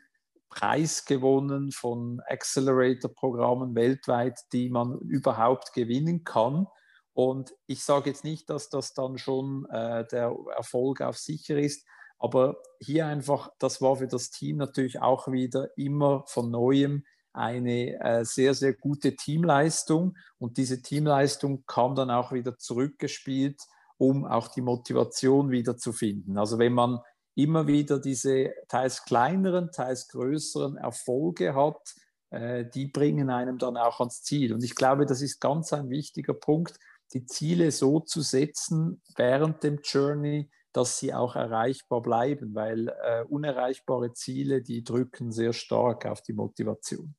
Preis 0.50 1.06
gewonnen 1.06 1.72
von 1.72 2.22
Accelerator-Programmen 2.28 3.76
weltweit, 3.76 4.40
die 4.54 4.70
man 4.70 5.00
überhaupt 5.00 5.74
gewinnen 5.74 6.24
kann. 6.24 6.68
Und 7.14 7.54
ich 7.68 7.84
sage 7.84 8.10
jetzt 8.10 8.24
nicht, 8.24 8.50
dass 8.50 8.70
das 8.70 8.94
dann 8.94 9.18
schon 9.18 9.66
äh, 9.70 10.06
der 10.08 10.36
Erfolg 10.56 11.02
auf 11.02 11.18
sicher 11.18 11.58
ist, 11.58 11.86
aber 12.18 12.58
hier 12.80 13.06
einfach, 13.06 13.52
das 13.60 13.82
war 13.82 13.98
für 13.98 14.08
das 14.08 14.32
Team 14.32 14.58
natürlich 14.58 15.02
auch 15.02 15.28
wieder 15.28 15.78
immer 15.78 16.24
von 16.28 16.50
neuem 16.50 17.04
eine 17.34 18.00
äh, 18.00 18.24
sehr, 18.24 18.54
sehr 18.54 18.74
gute 18.74 19.16
Teamleistung. 19.16 20.16
Und 20.38 20.58
diese 20.58 20.82
Teamleistung 20.82 21.66
kam 21.66 21.96
dann 21.96 22.10
auch 22.10 22.32
wieder 22.32 22.58
zurückgespielt, 22.58 23.62
um 23.98 24.26
auch 24.26 24.48
die 24.48 24.62
Motivation 24.62 25.52
wieder 25.52 25.78
zu 25.78 25.92
finden. 25.92 26.38
Also 26.38 26.60
wenn 26.60 26.74
man 26.74 27.00
immer 27.36 27.68
wieder 27.68 28.00
diese 28.00 28.54
teils 28.68 29.04
kleineren, 29.04 29.72
teils 29.72 30.08
größeren 30.08 30.78
Erfolge 30.78 31.56
hat, 31.56 31.94
äh, 32.30 32.66
die 32.66 32.88
bringen 32.88 33.30
einem 33.30 33.58
dann 33.58 33.76
auch 33.76 34.00
ans 34.00 34.24
Ziel. 34.24 34.54
Und 34.54 34.64
ich 34.64 34.76
glaube, 34.76 35.06
das 35.06 35.22
ist 35.22 35.40
ganz 35.40 35.74
ein 35.74 35.90
wichtiger 35.90 36.34
Punkt, 36.34 36.80
die 37.14 37.26
Ziele 37.26 37.72
so 37.72 38.00
zu 38.00 38.22
setzen 38.22 39.02
während 39.16 39.64
dem 39.64 39.80
Journey, 39.84 40.50
dass 40.74 40.98
sie 40.98 41.14
auch 41.14 41.36
erreichbar 41.36 42.02
bleiben, 42.02 42.56
weil 42.56 42.90
äh, 42.90 43.24
unerreichbare 43.30 44.14
Ziele, 44.14 44.62
die 44.62 44.84
drücken 44.84 45.32
sehr 45.32 45.54
stark 45.54 46.06
auf 46.06 46.22
die 46.22 46.34
Motivation. 46.34 47.16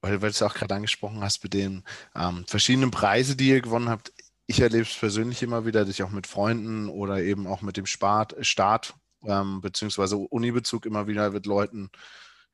Weil, 0.00 0.22
weil 0.22 0.30
du 0.30 0.34
es 0.34 0.42
auch 0.42 0.54
gerade 0.54 0.74
angesprochen 0.74 1.20
hast 1.20 1.42
mit 1.42 1.54
den 1.54 1.84
ähm, 2.14 2.44
verschiedenen 2.46 2.90
Preisen, 2.90 3.36
die 3.36 3.50
ihr 3.50 3.60
gewonnen 3.60 3.90
habt. 3.90 4.12
Ich 4.46 4.60
erlebe 4.60 4.82
es 4.82 4.96
persönlich 4.96 5.42
immer 5.42 5.66
wieder, 5.66 5.80
dass 5.80 5.90
ich 5.90 6.02
auch 6.02 6.10
mit 6.10 6.26
Freunden 6.26 6.88
oder 6.88 7.22
eben 7.22 7.46
auch 7.46 7.62
mit 7.62 7.76
dem 7.76 7.86
Start, 7.86 8.34
Start 8.40 8.94
ähm, 9.26 9.60
beziehungsweise 9.60 10.16
Unibezug 10.16 10.86
immer 10.86 11.06
wieder 11.06 11.30
mit 11.30 11.46
Leuten 11.46 11.90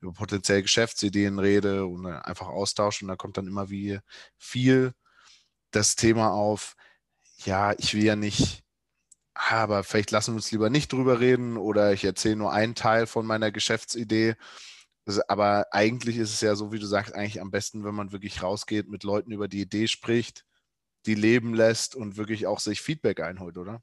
über 0.01 0.13
potenzielle 0.13 0.63
Geschäftsideen 0.63 1.39
rede 1.39 1.87
und 1.87 2.07
einfach 2.07 2.49
austauschen. 2.49 3.07
Und 3.07 3.09
da 3.11 3.17
kommt 3.17 3.37
dann 3.37 3.47
immer 3.47 3.71
wie 3.71 3.99
viel 4.37 4.93
das 5.71 5.97
Thema 5.97 6.33
auf, 6.33 6.77
ja, 7.45 7.73
ich 7.79 7.95
will 7.95 8.05
ja 8.05 8.17
nicht, 8.17 8.63
aber 9.35 9.85
vielleicht 9.85 10.11
lassen 10.11 10.33
wir 10.33 10.37
uns 10.37 10.51
lieber 10.51 10.71
nicht 10.71 10.93
drüber 10.93 11.21
reden 11.21 11.57
oder 11.57 11.93
ich 11.93 12.05
erzähle 12.05 12.37
nur 12.37 12.53
einen 12.53 12.75
Teil 12.75 13.07
von 13.07 13.27
meiner 13.27 13.51
Geschäftsidee. 13.51 14.35
Aber 15.29 15.67
eigentlich 15.71 16.19
ist 16.19 16.35
es 16.35 16.41
ja 16.43 16.55
so, 16.55 16.73
wie 16.73 16.79
du 16.79 16.87
sagst, 16.87 17.15
eigentlich 17.15 17.41
am 17.41 17.51
besten, 17.51 17.85
wenn 17.85 17.95
man 17.95 18.13
wirklich 18.13 18.43
rausgeht, 18.43 18.89
mit 18.89 19.03
Leuten 19.03 19.33
über 19.33 19.49
die 19.49 19.63
Idee 19.63 19.87
spricht, 19.87 20.45
die 21.07 21.15
leben 21.15 21.55
lässt 21.55 21.95
und 21.95 22.17
wirklich 22.17 22.47
auch 22.47 22.61
sich 22.61 22.83
Feedback 22.83 23.21
einholt, 23.21 23.57
oder? 23.57 23.83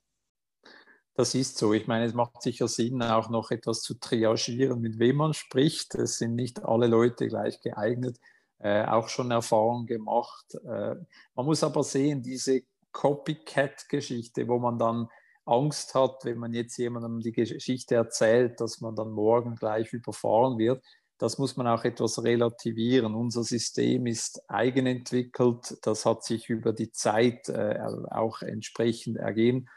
Das 1.15 1.33
ist 1.33 1.57
so. 1.57 1.73
Ich 1.73 1.87
meine, 1.87 2.05
es 2.05 2.13
macht 2.13 2.43
sicher 2.43 2.67
Sinn, 2.67 3.01
auch 3.01 3.29
noch 3.29 3.49
etwas 3.49 3.81
zu 3.81 3.95
triagieren, 3.95 4.79
mit 4.79 4.99
wem 4.99 5.15
man 5.15 5.33
spricht. 5.33 5.95
Es 5.95 6.19
sind 6.19 6.35
nicht 6.35 6.63
alle 6.63 6.85
Leute 6.85 7.27
gleich 7.27 7.59
geeignet 7.61 8.19
äh, 8.59 8.85
auch 8.85 9.09
schon 9.09 9.31
Erfahrung 9.31 9.85
gemacht. 9.85 10.55
Äh, 10.65 10.95
man 11.35 11.45
muss 11.45 11.63
aber 11.63 11.83
sehen, 11.83 12.23
diese 12.23 12.61
Copycat-Geschichte, 12.91 14.47
wo 14.47 14.59
man 14.59 14.79
dann 14.79 15.07
Angst 15.45 15.95
hat, 15.95 16.25
wenn 16.25 16.37
man 16.37 16.53
jetzt 16.53 16.77
jemandem 16.77 17.21
die 17.21 17.31
Geschichte 17.31 17.95
erzählt, 17.95 18.59
dass 18.59 18.81
man 18.81 18.95
dann 18.95 19.11
morgen 19.11 19.55
gleich 19.55 19.93
überfahren 19.93 20.57
wird, 20.57 20.83
das 21.17 21.37
muss 21.39 21.57
man 21.57 21.67
auch 21.67 21.83
etwas 21.83 22.23
relativieren. 22.23 23.15
Unser 23.15 23.43
System 23.43 24.05
ist 24.05 24.41
eigenentwickelt, 24.49 25.77
das 25.81 26.05
hat 26.05 26.23
sich 26.23 26.49
über 26.49 26.73
die 26.73 26.91
Zeit 26.91 27.49
äh, 27.49 27.79
auch 28.11 28.41
entsprechend 28.41 29.17
ergeben 29.17 29.67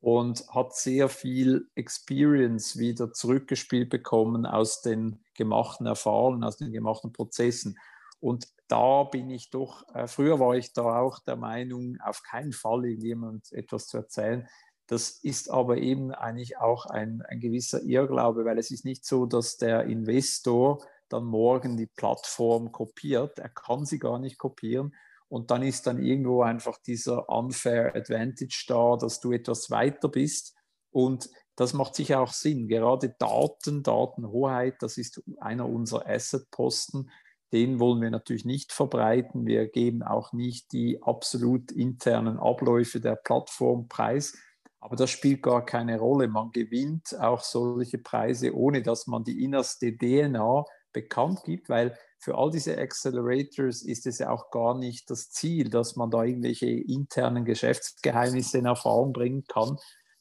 und 0.00 0.44
hat 0.48 0.74
sehr 0.74 1.08
viel 1.08 1.68
Experience 1.74 2.78
wieder 2.78 3.12
zurückgespielt 3.12 3.90
bekommen 3.90 4.46
aus 4.46 4.82
den 4.82 5.20
gemachten 5.34 5.86
Erfahrungen, 5.86 6.44
aus 6.44 6.56
den 6.56 6.72
gemachten 6.72 7.12
Prozessen. 7.12 7.78
Und 8.20 8.48
da 8.68 9.04
bin 9.04 9.30
ich 9.30 9.50
doch, 9.50 9.82
äh, 9.94 10.06
früher 10.06 10.38
war 10.38 10.54
ich 10.54 10.72
da 10.72 11.00
auch 11.00 11.18
der 11.20 11.36
Meinung, 11.36 11.96
auf 12.04 12.22
keinen 12.22 12.52
Fall 12.52 12.84
irgendjemand 12.84 13.50
etwas 13.52 13.86
zu 13.86 13.96
erzählen. 13.96 14.46
Das 14.86 15.10
ist 15.10 15.50
aber 15.50 15.78
eben 15.78 16.12
eigentlich 16.12 16.58
auch 16.58 16.86
ein, 16.86 17.22
ein 17.28 17.40
gewisser 17.40 17.82
Irrglaube, 17.82 18.44
weil 18.44 18.58
es 18.58 18.70
ist 18.70 18.84
nicht 18.84 19.04
so, 19.04 19.24
dass 19.26 19.56
der 19.56 19.84
Investor 19.84 20.84
dann 21.08 21.24
morgen 21.24 21.76
die 21.76 21.86
Plattform 21.86 22.72
kopiert. 22.72 23.38
Er 23.38 23.48
kann 23.48 23.84
sie 23.84 23.98
gar 23.98 24.18
nicht 24.18 24.38
kopieren. 24.38 24.94
Und 25.28 25.52
dann 25.52 25.62
ist 25.62 25.86
dann 25.86 26.02
irgendwo 26.02 26.42
einfach 26.42 26.78
dieser 26.78 27.28
unfair 27.28 27.94
advantage 27.94 28.64
da, 28.66 28.96
dass 28.96 29.20
du 29.20 29.32
etwas 29.32 29.70
weiter 29.70 30.08
bist. 30.08 30.56
Und 30.90 31.30
das 31.54 31.72
macht 31.72 31.94
sicher 31.94 32.20
auch 32.20 32.32
Sinn. 32.32 32.66
Gerade 32.66 33.14
Daten, 33.18 33.84
Datenhoheit, 33.84 34.76
das 34.80 34.98
ist 34.98 35.22
einer 35.38 35.68
unserer 35.68 36.08
Assetposten. 36.08 37.10
Den 37.52 37.80
wollen 37.80 38.00
wir 38.00 38.10
natürlich 38.10 38.44
nicht 38.44 38.72
verbreiten. 38.72 39.46
Wir 39.46 39.66
geben 39.68 40.02
auch 40.02 40.32
nicht 40.32 40.72
die 40.72 41.02
absolut 41.02 41.72
internen 41.72 42.38
Abläufe 42.38 43.00
der 43.00 43.16
Plattform 43.16 43.88
preis. 43.88 44.36
Aber 44.80 44.96
das 44.96 45.10
spielt 45.10 45.42
gar 45.42 45.64
keine 45.64 45.98
Rolle. 45.98 46.28
Man 46.28 46.52
gewinnt 46.52 47.18
auch 47.20 47.42
solche 47.42 47.98
Preise, 47.98 48.54
ohne 48.54 48.82
dass 48.82 49.06
man 49.06 49.24
die 49.24 49.44
innerste 49.44 49.96
DNA 49.96 50.64
bekannt 50.92 51.42
gibt, 51.44 51.68
weil 51.68 51.96
für 52.18 52.36
all 52.36 52.50
diese 52.50 52.76
Accelerators 52.76 53.82
ist 53.82 54.06
es 54.06 54.18
ja 54.18 54.30
auch 54.30 54.50
gar 54.50 54.76
nicht 54.76 55.10
das 55.10 55.30
Ziel, 55.30 55.70
dass 55.70 55.96
man 55.96 56.10
da 56.10 56.24
irgendwelche 56.24 56.66
internen 56.66 57.44
Geschäftsgeheimnisse 57.44 58.58
in 58.58 58.66
Erfahrung 58.66 59.12
bringen 59.12 59.44
kann. 59.48 59.76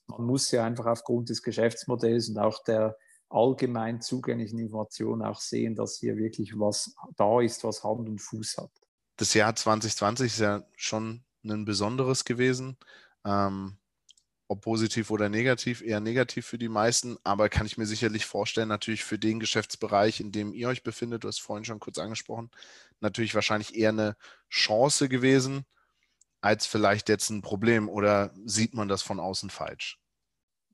Man 0.08 0.26
muss 0.26 0.52
ja 0.52 0.64
einfach 0.64 0.86
aufgrund 0.86 1.30
des 1.30 1.44
Geschäftsmodells 1.44 2.30
und 2.30 2.40
auch 2.40 2.64
der 2.64 2.98
allgemein 3.30 4.02
zugänglichen 4.02 4.60
Informationen 4.60 5.22
auch 5.22 5.40
sehen, 5.40 5.76
dass 5.76 6.00
hier 6.00 6.18
wirklich 6.18 6.58
was 6.60 6.96
da 7.16 7.42
ist, 7.42 7.64
was 7.64 7.84
Hand 7.84 8.10
und 8.10 8.20
Fuß 8.20 8.58
hat. 8.58 8.72
Das 9.18 9.34
Jahr 9.34 9.56
2020 9.56 10.28
ist 10.28 10.40
ja 10.40 10.64
schon 10.76 11.24
ein 11.44 11.66
besonderes 11.66 12.26
gewesen. 12.26 12.78
Ähm, 13.26 13.78
ob 14.52 14.62
positiv 14.62 15.12
oder 15.12 15.30
negativ, 15.30 15.84
eher 15.84 16.00
negativ 16.00 16.48
für 16.48 16.58
die 16.58 16.70
meisten, 16.70 17.18
aber 17.24 17.50
kann 17.50 17.68
ich 17.68 17.78
mir 17.78 17.86
sicherlich 17.86 18.26
vorstellen, 18.26 18.68
natürlich 18.68 19.04
für 19.04 19.20
den 19.20 19.40
Geschäftsbereich, 19.40 20.20
in 20.20 20.32
dem 20.32 20.56
ihr 20.56 20.68
euch 20.70 20.82
befindet, 20.82 21.24
du 21.24 21.28
hast 21.28 21.40
vorhin 21.40 21.66
schon 21.66 21.80
kurz 21.80 22.00
angesprochen, 22.00 22.50
natürlich 23.00 23.36
wahrscheinlich 23.36 23.76
eher 23.76 23.90
eine 23.90 24.18
Chance 24.50 25.08
gewesen, 25.08 25.66
als 26.42 26.66
vielleicht 26.66 27.10
jetzt 27.10 27.30
ein 27.30 27.44
Problem 27.44 27.90
oder 27.90 28.34
sieht 28.44 28.74
man 28.74 28.88
das 28.88 29.04
von 29.04 29.20
außen 29.20 29.52
falsch? 29.52 29.99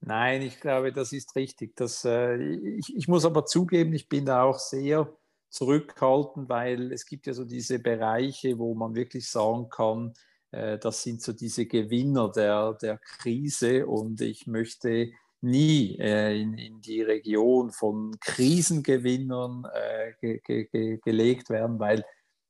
Nein, 0.02 0.42
ich 0.42 0.60
glaube, 0.60 0.92
das 0.92 1.12
ist 1.14 1.36
richtig. 1.36 1.76
Das, 1.76 2.06
äh, 2.06 2.36
ich, 2.38 2.96
ich 2.96 3.08
muss 3.08 3.26
aber 3.26 3.46
zugeben, 3.46 3.94
ich 3.94 4.08
bin 4.08 4.26
da 4.26 4.44
auch 4.44 4.60
sehr 4.60 5.12
zurückhaltend, 5.50 6.50
weil 6.50 6.92
es 6.92 7.06
gibt 7.06 7.28
ja 7.28 7.34
so 7.34 7.46
diese 7.46 7.80
Bereiche, 7.80 8.60
wo 8.60 8.76
man 8.76 8.94
wirklich 8.96 9.30
sagen 9.30 9.70
kann, 9.70 10.14
äh, 10.52 10.78
das 10.78 11.02
sind 11.04 11.22
so 11.22 11.34
diese 11.34 11.66
Gewinner 11.66 12.32
der, 12.32 12.74
der 12.74 12.98
Krise 12.98 13.88
und 13.88 14.22
ich 14.22 14.48
möchte 14.48 15.12
nie 15.42 15.98
äh, 16.00 16.40
in, 16.42 16.58
in, 16.58 16.82
die 16.82 17.02
Region 17.02 17.72
von 17.72 18.18
Krisengewinnern 18.20 19.66
äh, 19.74 20.14
ge, 20.20 20.42
ge, 20.44 20.66
ge, 20.66 21.00
gelegt 21.04 21.50
werden, 21.50 21.80
weil 21.80 22.04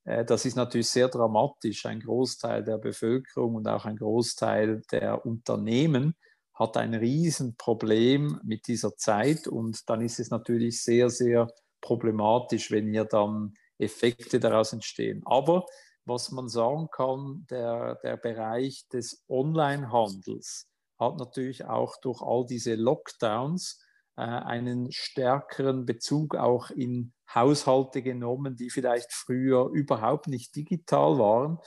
äh, 0.05 0.23
das 0.25 0.45
ist 0.45 0.55
natürlich 0.55 0.89
sehr 0.89 1.10
dramatisch. 1.10 1.86
Ein 1.86 1.99
Großteil 1.99 2.63
der 2.63 2.77
Bevölkerung 2.77 3.55
und 3.55 3.67
auch 3.67 3.86
ein 3.86 3.97
Großteil 3.97 4.81
der 4.91 5.25
Unternehmen 5.25 6.15
hat 6.55 6.77
ein 6.77 6.93
Riesenproblem 6.93 8.39
mit 8.43 8.67
dieser 8.67 8.95
Zeit 8.95 9.47
und 9.47 9.89
dann 9.89 10.01
ist 10.01 10.19
es 10.19 10.29
natürlich 10.29 10.81
sehr, 10.81 11.09
sehr 11.09 11.49
problematisch, 11.81 12.71
wenn 12.71 12.89
hier 12.89 13.05
dann 13.05 13.53
Effekte 13.77 14.39
daraus 14.39 14.73
entstehen. 14.73 15.21
Aber 15.25 15.65
was 16.05 16.31
man 16.31 16.47
sagen 16.47 16.89
kann, 16.91 17.45
der, 17.49 17.95
der 18.03 18.17
Bereich 18.17 18.87
des 18.89 19.23
Onlinehandels 19.27 20.67
hat 20.97 21.17
natürlich 21.17 21.65
auch 21.65 21.97
durch 22.01 22.21
all 22.21 22.45
diese 22.45 22.75
Lockdowns 22.75 23.81
äh, 24.15 24.21
einen 24.21 24.91
stärkeren 24.91 25.85
Bezug 25.85 26.35
auch 26.35 26.69
in 26.69 27.11
Haushalte 27.33 28.01
genommen, 28.01 28.55
die 28.55 28.69
vielleicht 28.69 29.11
früher 29.11 29.69
überhaupt 29.71 30.27
nicht 30.27 30.55
digital 30.55 31.17
waren. 31.17 31.57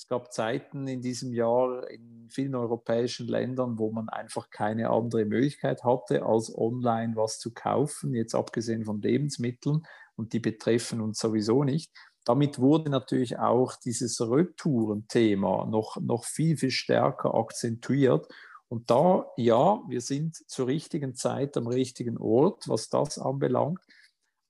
Es 0.00 0.06
gab 0.06 0.32
Zeiten 0.32 0.88
in 0.88 1.02
diesem 1.02 1.34
Jahr 1.34 1.86
in 1.90 2.26
vielen 2.30 2.54
europäischen 2.54 3.28
Ländern, 3.28 3.78
wo 3.78 3.92
man 3.92 4.08
einfach 4.08 4.48
keine 4.48 4.88
andere 4.88 5.26
Möglichkeit 5.26 5.84
hatte, 5.84 6.22
als 6.22 6.56
online 6.56 7.16
was 7.16 7.38
zu 7.38 7.52
kaufen, 7.52 8.14
jetzt 8.14 8.34
abgesehen 8.34 8.86
von 8.86 9.02
Lebensmitteln 9.02 9.82
und 10.16 10.32
die 10.32 10.40
betreffen 10.40 11.02
uns 11.02 11.18
sowieso 11.18 11.64
nicht 11.64 11.92
damit 12.24 12.58
wurde 12.58 12.90
natürlich 12.90 13.38
auch 13.38 13.76
dieses 13.76 14.20
Retourenthema 14.20 15.66
noch, 15.66 15.96
noch 16.00 16.24
viel, 16.24 16.56
viel 16.56 16.70
stärker 16.70 17.34
akzentuiert. 17.34 18.28
Und 18.68 18.90
da, 18.90 19.26
ja, 19.36 19.80
wir 19.88 20.00
sind 20.00 20.36
zur 20.48 20.68
richtigen 20.68 21.14
Zeit 21.14 21.56
am 21.56 21.66
richtigen 21.66 22.18
Ort, 22.18 22.68
was 22.68 22.88
das 22.88 23.18
anbelangt. 23.18 23.80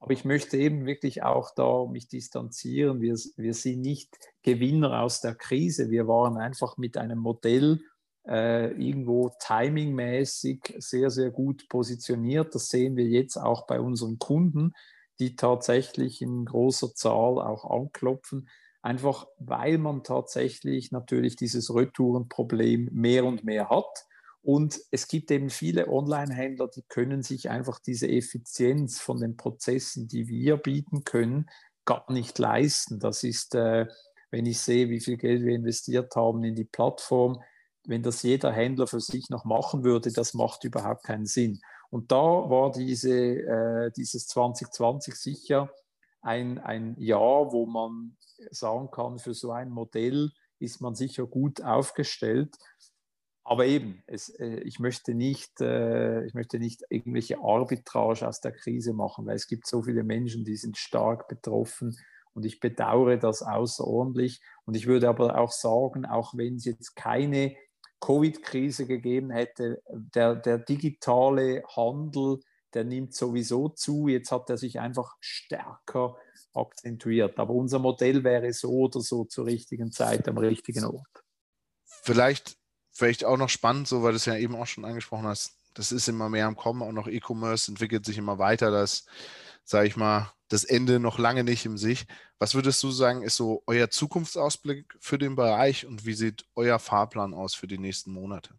Aber 0.01 0.13
ich 0.13 0.25
möchte 0.25 0.57
eben 0.57 0.87
wirklich 0.87 1.23
auch 1.23 1.55
da 1.55 1.87
mich 1.87 2.09
distanzieren. 2.09 3.01
Wir, 3.01 3.17
wir 3.37 3.55
sind 3.55 3.83
nicht 3.83 4.17
Gewinner 4.43 5.03
aus 5.03 5.21
der 5.21 5.35
Krise. 5.35 5.91
Wir 5.91 6.09
waren 6.09 6.37
einfach 6.37 6.79
mit 6.79 6.97
einem 6.97 7.19
Modell 7.19 7.81
äh, 8.27 8.71
irgendwo 8.73 9.31
timingmäßig 9.41 10.75
sehr, 10.79 11.11
sehr 11.11 11.31
gut 11.31 11.69
positioniert. 11.69 12.55
Das 12.55 12.69
sehen 12.69 12.97
wir 12.97 13.07
jetzt 13.07 13.37
auch 13.37 13.67
bei 13.67 13.81
unseren 13.81 14.19
Kunden 14.19 14.73
die 15.21 15.37
tatsächlich 15.37 16.23
in 16.23 16.47
großer 16.47 16.95
Zahl 16.95 17.39
auch 17.39 17.71
anklopfen, 17.71 18.49
einfach 18.83 19.27
weil 19.39 19.79
man 19.79 20.03
tatsächlich 20.03 20.91
natürlich 20.91 21.37
dieses 21.37 21.73
Retourenproblem 21.73 22.89
mehr 22.93 23.27
und 23.27 23.45
mehr 23.45 23.69
hat. 23.69 24.07
Und 24.43 24.81
es 24.91 25.07
gibt 25.07 25.31
eben 25.31 25.51
viele 25.51 25.89
Online-Händler, 25.89 26.69
die 26.69 26.83
können 26.83 27.23
sich 27.23 27.51
einfach 27.51 27.79
diese 27.79 28.09
Effizienz 28.09 28.99
von 28.99 29.21
den 29.21 29.37
Prozessen, 29.37 30.09
die 30.09 30.29
wir 30.29 30.57
bieten 30.57 31.05
können, 31.05 31.51
gar 31.85 32.11
nicht 32.11 32.39
leisten. 32.39 33.01
Das 33.01 33.23
ist, 33.23 33.55
äh, 33.55 33.87
wenn 34.31 34.47
ich 34.47 34.61
sehe, 34.61 34.89
wie 34.89 35.01
viel 35.01 35.19
Geld 35.19 35.43
wir 35.43 35.55
investiert 35.55 36.17
haben 36.17 36.43
in 36.45 36.55
die 36.55 36.65
Plattform, 36.65 37.43
wenn 37.85 38.03
das 38.03 38.23
jeder 38.23 38.53
Händler 38.53 38.87
für 38.87 39.01
sich 39.01 39.29
noch 39.31 39.45
machen 39.45 39.85
würde, 39.85 40.13
das 40.13 40.35
macht 40.35 40.65
überhaupt 40.65 41.05
keinen 41.05 41.27
Sinn. 41.27 41.61
Und 41.91 42.13
da 42.13 42.17
war 42.17 42.71
diese, 42.71 43.13
äh, 43.13 43.91
dieses 43.97 44.27
2020 44.29 45.15
sicher 45.15 45.71
ein, 46.23 46.59
ein 46.59 46.95
Jahr, 46.99 47.53
wo 47.53 47.67
man 47.67 48.17
sagen 48.51 48.91
kann, 48.91 49.19
für 49.19 49.35
so 49.35 49.51
ein 49.53 49.71
Modell 49.71 50.31
ist 50.59 50.81
man 50.81 50.95
sicher 50.95 51.27
gut 51.27 51.63
aufgestellt. 51.63 52.57
Aber 53.51 53.67
eben, 53.67 54.01
es, 54.07 54.29
äh, 54.39 54.61
ich, 54.61 54.79
möchte 54.79 55.13
nicht, 55.13 55.61
äh, 55.61 56.25
ich 56.25 56.35
möchte 56.35 56.61
nicht 56.61 56.85
irgendwelche 56.89 57.41
Arbitrage 57.41 58.29
aus 58.29 58.41
der 58.41 58.53
Krise 58.53 58.93
machen, 58.93 59.27
weil 59.27 59.35
es 59.35 59.49
gibt 59.49 59.67
so 59.67 59.83
viele 59.83 60.05
Menschen, 60.05 60.45
die 60.45 60.55
sind 60.55 60.79
stark 60.79 61.27
betroffen 61.27 61.99
und 62.33 62.47
ich 62.47 62.61
bedauere 62.61 63.17
das 63.17 63.43
außerordentlich. 63.43 64.41
Und 64.67 64.77
ich 64.77 64.87
würde 64.87 65.09
aber 65.09 65.37
auch 65.37 65.51
sagen, 65.51 66.07
auch 66.07 66.33
wenn 66.37 66.55
es 66.55 66.65
jetzt 66.65 66.95
keine 66.95 67.57
Covid-Krise 67.99 68.87
gegeben 68.87 69.31
hätte, 69.31 69.83
der, 69.91 70.37
der 70.37 70.59
digitale 70.59 71.65
Handel, 71.75 72.39
der 72.73 72.85
nimmt 72.85 73.17
sowieso 73.17 73.69
zu. 73.69 74.07
Jetzt 74.07 74.31
hat 74.31 74.49
er 74.49 74.59
sich 74.59 74.79
einfach 74.79 75.17
stärker 75.19 76.17
akzentuiert. 76.55 77.37
Aber 77.41 77.55
unser 77.55 77.81
Modell 77.81 78.23
wäre 78.23 78.53
so 78.53 78.71
oder 78.71 79.01
so 79.01 79.25
zur 79.25 79.47
richtigen 79.47 79.91
Zeit 79.91 80.29
am 80.29 80.39
richtigen 80.39 80.85
Ort. 80.85 81.25
Vielleicht, 82.05 82.60
vielleicht 82.91 83.25
auch 83.25 83.37
noch 83.37 83.49
spannend, 83.49 83.89
so 83.89 84.03
weil 84.03 84.13
du 84.13 84.17
es 84.17 84.27
ja 84.27 84.37
eben 84.37 84.57
auch 84.57 84.67
schon 84.67 84.85
angesprochen 84.85 85.27
hast. 85.27 85.53
Das 85.75 85.93
ist 85.93 86.09
immer 86.09 86.29
mehr 86.29 86.47
am 86.47 86.57
Kommen, 86.57 86.83
auch 86.83 86.93
noch 86.93 87.07
E-Commerce 87.07 87.71
entwickelt 87.71 88.05
sich 88.05 88.19
immer 88.19 88.39
weiter. 88.39 88.71
Das 88.71 89.07
sage 89.65 89.87
ich 89.87 89.97
mal, 89.97 90.33
das 90.49 90.65
Ende 90.65 90.99
noch 90.99 91.19
lange 91.19 91.45
nicht 91.45 91.65
im 91.65 91.79
Sich. 91.79 92.07
Was 92.39 92.55
würdest 92.55 92.83
du 92.83 92.91
sagen, 92.91 93.23
ist 93.23 93.37
so 93.37 93.63
euer 93.67 93.89
Zukunftsausblick 93.89 94.97
für 94.99 95.17
den 95.17 95.37
Bereich 95.37 95.87
und 95.87 96.05
wie 96.05 96.15
sieht 96.15 96.45
euer 96.57 96.79
Fahrplan 96.79 97.35
aus 97.35 97.55
für 97.55 97.69
die 97.69 97.79
nächsten 97.79 98.13
Monate? 98.13 98.55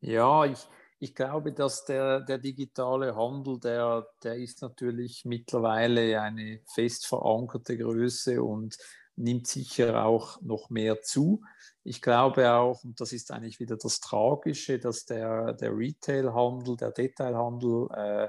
Ja, 0.00 0.44
ich, 0.44 0.58
ich 0.98 1.14
glaube, 1.14 1.52
dass 1.52 1.86
der, 1.86 2.20
der 2.20 2.38
digitale 2.38 3.16
Handel, 3.16 3.58
der, 3.58 4.06
der 4.22 4.36
ist 4.36 4.60
natürlich 4.60 5.24
mittlerweile 5.24 6.20
eine 6.20 6.60
fest 6.66 7.06
verankerte 7.06 7.78
Größe 7.78 8.42
und 8.42 8.76
nimmt 9.16 9.46
sicher 9.46 10.04
auch 10.04 10.40
noch 10.42 10.68
mehr 10.68 11.00
zu. 11.02 11.42
Ich 11.82 12.02
glaube 12.02 12.52
auch, 12.52 12.84
und 12.84 13.00
das 13.00 13.12
ist 13.12 13.30
eigentlich 13.32 13.58
wieder 13.58 13.76
das 13.76 14.00
Tragische, 14.00 14.78
dass 14.78 15.06
der, 15.06 15.54
der 15.54 15.76
Retailhandel, 15.76 16.76
der 16.76 16.90
Detailhandel 16.90 17.88
äh, 17.94 18.28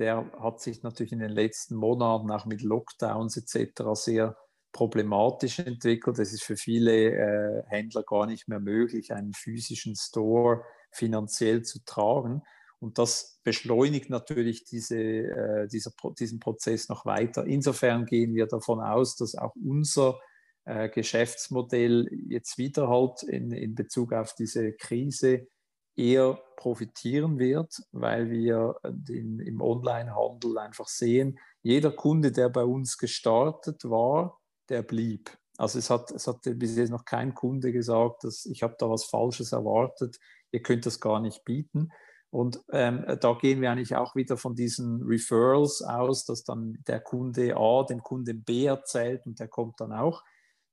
der 0.00 0.32
hat 0.40 0.60
sich 0.60 0.82
natürlich 0.82 1.12
in 1.12 1.18
den 1.18 1.30
letzten 1.30 1.76
Monaten 1.76 2.30
auch 2.30 2.46
mit 2.46 2.62
Lockdowns 2.62 3.36
etc. 3.36 3.82
sehr 3.92 4.36
problematisch 4.72 5.58
entwickelt. 5.58 6.18
Es 6.18 6.32
ist 6.32 6.42
für 6.42 6.56
viele 6.56 7.10
äh, 7.10 7.62
Händler 7.66 8.02
gar 8.02 8.26
nicht 8.26 8.48
mehr 8.48 8.60
möglich, 8.60 9.12
einen 9.12 9.34
physischen 9.34 9.94
Store 9.96 10.64
finanziell 10.90 11.62
zu 11.62 11.84
tragen. 11.84 12.42
Und 12.78 12.96
das 12.96 13.40
beschleunigt 13.44 14.08
natürlich 14.08 14.64
diese, 14.64 14.96
äh, 14.96 15.68
dieser, 15.68 15.92
diesen 16.18 16.40
Prozess 16.40 16.88
noch 16.88 17.04
weiter. 17.04 17.44
Insofern 17.44 18.06
gehen 18.06 18.34
wir 18.34 18.46
davon 18.46 18.80
aus, 18.80 19.16
dass 19.16 19.34
auch 19.34 19.54
unser 19.62 20.18
äh, 20.64 20.88
Geschäftsmodell 20.88 22.08
jetzt 22.28 22.58
wieder 22.58 22.88
halt 22.88 23.22
in, 23.22 23.52
in 23.52 23.74
Bezug 23.74 24.12
auf 24.12 24.34
diese 24.34 24.72
Krise 24.72 25.48
eher 25.96 26.40
profitieren 26.56 27.38
wird, 27.38 27.74
weil 27.92 28.30
wir 28.30 28.76
den, 28.84 29.40
im 29.40 29.60
Onlinehandel 29.60 30.58
einfach 30.58 30.88
sehen, 30.88 31.38
jeder 31.62 31.90
Kunde, 31.90 32.32
der 32.32 32.48
bei 32.48 32.64
uns 32.64 32.96
gestartet 32.96 33.84
war, 33.84 34.40
der 34.68 34.82
blieb. 34.82 35.30
Also 35.58 35.78
es 35.78 35.90
hat, 35.90 36.10
es 36.10 36.26
hat 36.26 36.40
bis 36.42 36.76
jetzt 36.76 36.90
noch 36.90 37.04
kein 37.04 37.34
Kunde 37.34 37.72
gesagt, 37.72 38.24
dass 38.24 38.46
ich 38.46 38.62
habe 38.62 38.76
da 38.78 38.88
was 38.88 39.04
Falsches 39.04 39.52
erwartet, 39.52 40.18
ihr 40.52 40.62
könnt 40.62 40.86
das 40.86 41.00
gar 41.00 41.20
nicht 41.20 41.44
bieten. 41.44 41.90
Und 42.30 42.62
ähm, 42.72 43.04
da 43.20 43.34
gehen 43.34 43.60
wir 43.60 43.70
eigentlich 43.70 43.96
auch 43.96 44.14
wieder 44.14 44.36
von 44.36 44.54
diesen 44.54 45.02
Referrals 45.02 45.82
aus, 45.82 46.24
dass 46.24 46.44
dann 46.44 46.78
der 46.86 47.00
Kunde 47.00 47.56
A 47.56 47.82
den 47.82 48.02
Kunden 48.02 48.44
B 48.44 48.66
erzählt 48.66 49.26
und 49.26 49.40
der 49.40 49.48
kommt 49.48 49.80
dann 49.80 49.92
auch. 49.92 50.22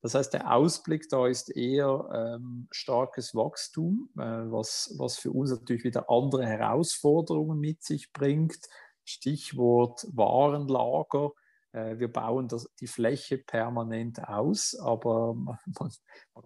Das 0.07 0.15
heißt, 0.15 0.35
der 0.35 0.55
Ausblick 0.55 1.09
da 1.09 1.27
ist 1.27 1.53
eher 1.53 2.37
ähm, 2.39 2.69
starkes 2.71 3.35
Wachstum, 3.35 4.09
äh, 4.15 4.21
was, 4.21 4.95
was 4.97 5.17
für 5.17 5.31
uns 5.31 5.51
natürlich 5.51 5.83
wieder 5.83 6.09
andere 6.09 6.45
Herausforderungen 6.45 7.59
mit 7.59 7.83
sich 7.83 8.13
bringt. 8.13 8.57
Stichwort 9.03 10.07
Warenlager. 10.13 11.31
Äh, 11.73 11.99
wir 11.99 12.09
bauen 12.09 12.47
das, 12.47 12.73
die 12.79 12.87
Fläche 12.87 13.37
permanent 13.37 14.25
aus, 14.25 14.79
aber 14.79 15.33
man, 15.33 15.57
man, 15.77 15.91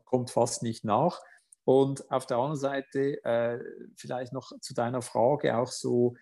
kommt 0.05 0.31
fast 0.31 0.63
nicht 0.63 0.83
nach. 0.83 1.21
Und 1.63 2.09
auf 2.09 2.25
der 2.25 2.37
anderen 2.37 2.59
Seite 2.59 3.23
äh, 3.23 3.59
vielleicht 3.95 4.33
noch 4.33 4.53
zu 4.59 4.73
deiner 4.73 5.03
Frage 5.03 5.55
auch 5.55 5.69
so 5.69 6.15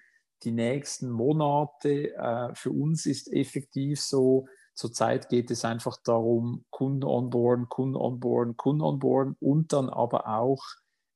die 0.43 0.52
nächsten 0.52 1.10
Monate. 1.10 2.13
Äh, 2.15 2.54
für 2.54 2.71
uns 2.71 3.06
ist 3.06 3.32
effektiv 3.32 4.02
so, 4.02 4.49
zurzeit 4.79 5.27
geht 5.27 5.51
es 5.51 5.65
einfach 5.65 5.97
darum, 6.03 6.63
Kunden 6.69 7.03
onboarden, 7.03 7.67
Kunden 7.67 7.97
onboarden, 7.97 8.55
Kunden 8.55 8.81
onboarden 8.81 9.35
und 9.41 9.73
dann 9.73 9.89
aber 9.89 10.27
auch 10.27 10.63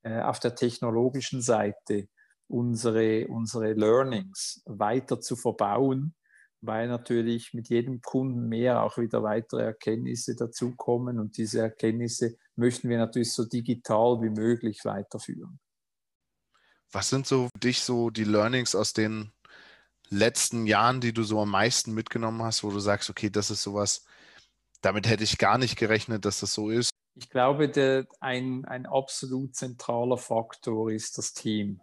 äh, 0.02 0.20
auf 0.20 0.38
der 0.38 0.54
technologischen 0.54 1.40
Seite 1.40 2.08
unsere, 2.46 3.26
unsere 3.28 3.72
Learnings 3.72 4.62
weiter 4.66 5.18
zu 5.18 5.34
verbauen, 5.34 6.14
weil 6.60 6.88
natürlich 6.88 7.54
mit 7.54 7.70
jedem 7.70 8.02
Kunden 8.02 8.48
mehr 8.48 8.82
auch 8.82 8.98
wieder 8.98 9.22
weitere 9.22 9.62
Erkenntnisse 9.62 10.36
dazukommen 10.36 11.18
und 11.18 11.38
diese 11.38 11.60
Erkenntnisse 11.60 12.36
möchten 12.56 12.90
wir 12.90 12.98
natürlich 12.98 13.32
so 13.32 13.46
digital 13.46 14.20
wie 14.20 14.30
möglich 14.30 14.84
weiterführen. 14.84 15.58
Was 16.92 17.08
sind 17.08 17.26
so 17.26 17.48
für 17.54 17.60
dich 17.60 17.80
so 17.80 18.10
die 18.10 18.24
Learnings 18.24 18.74
aus 18.74 18.92
den 18.92 19.32
letzten 20.10 20.66
Jahren, 20.66 21.00
die 21.00 21.12
du 21.12 21.22
so 21.22 21.40
am 21.40 21.50
meisten 21.50 21.92
mitgenommen 21.92 22.42
hast, 22.42 22.64
wo 22.64 22.70
du 22.70 22.78
sagst, 22.78 23.10
okay, 23.10 23.30
das 23.30 23.50
ist 23.50 23.62
sowas, 23.62 24.04
damit 24.80 25.08
hätte 25.08 25.24
ich 25.24 25.38
gar 25.38 25.58
nicht 25.58 25.76
gerechnet, 25.76 26.24
dass 26.24 26.40
das 26.40 26.52
so 26.52 26.70
ist? 26.70 26.90
Ich 27.16 27.30
glaube, 27.30 27.68
der, 27.68 28.06
ein, 28.20 28.64
ein 28.64 28.86
absolut 28.86 29.54
zentraler 29.54 30.18
Faktor 30.18 30.90
ist 30.90 31.16
das 31.16 31.32
Team. 31.32 31.80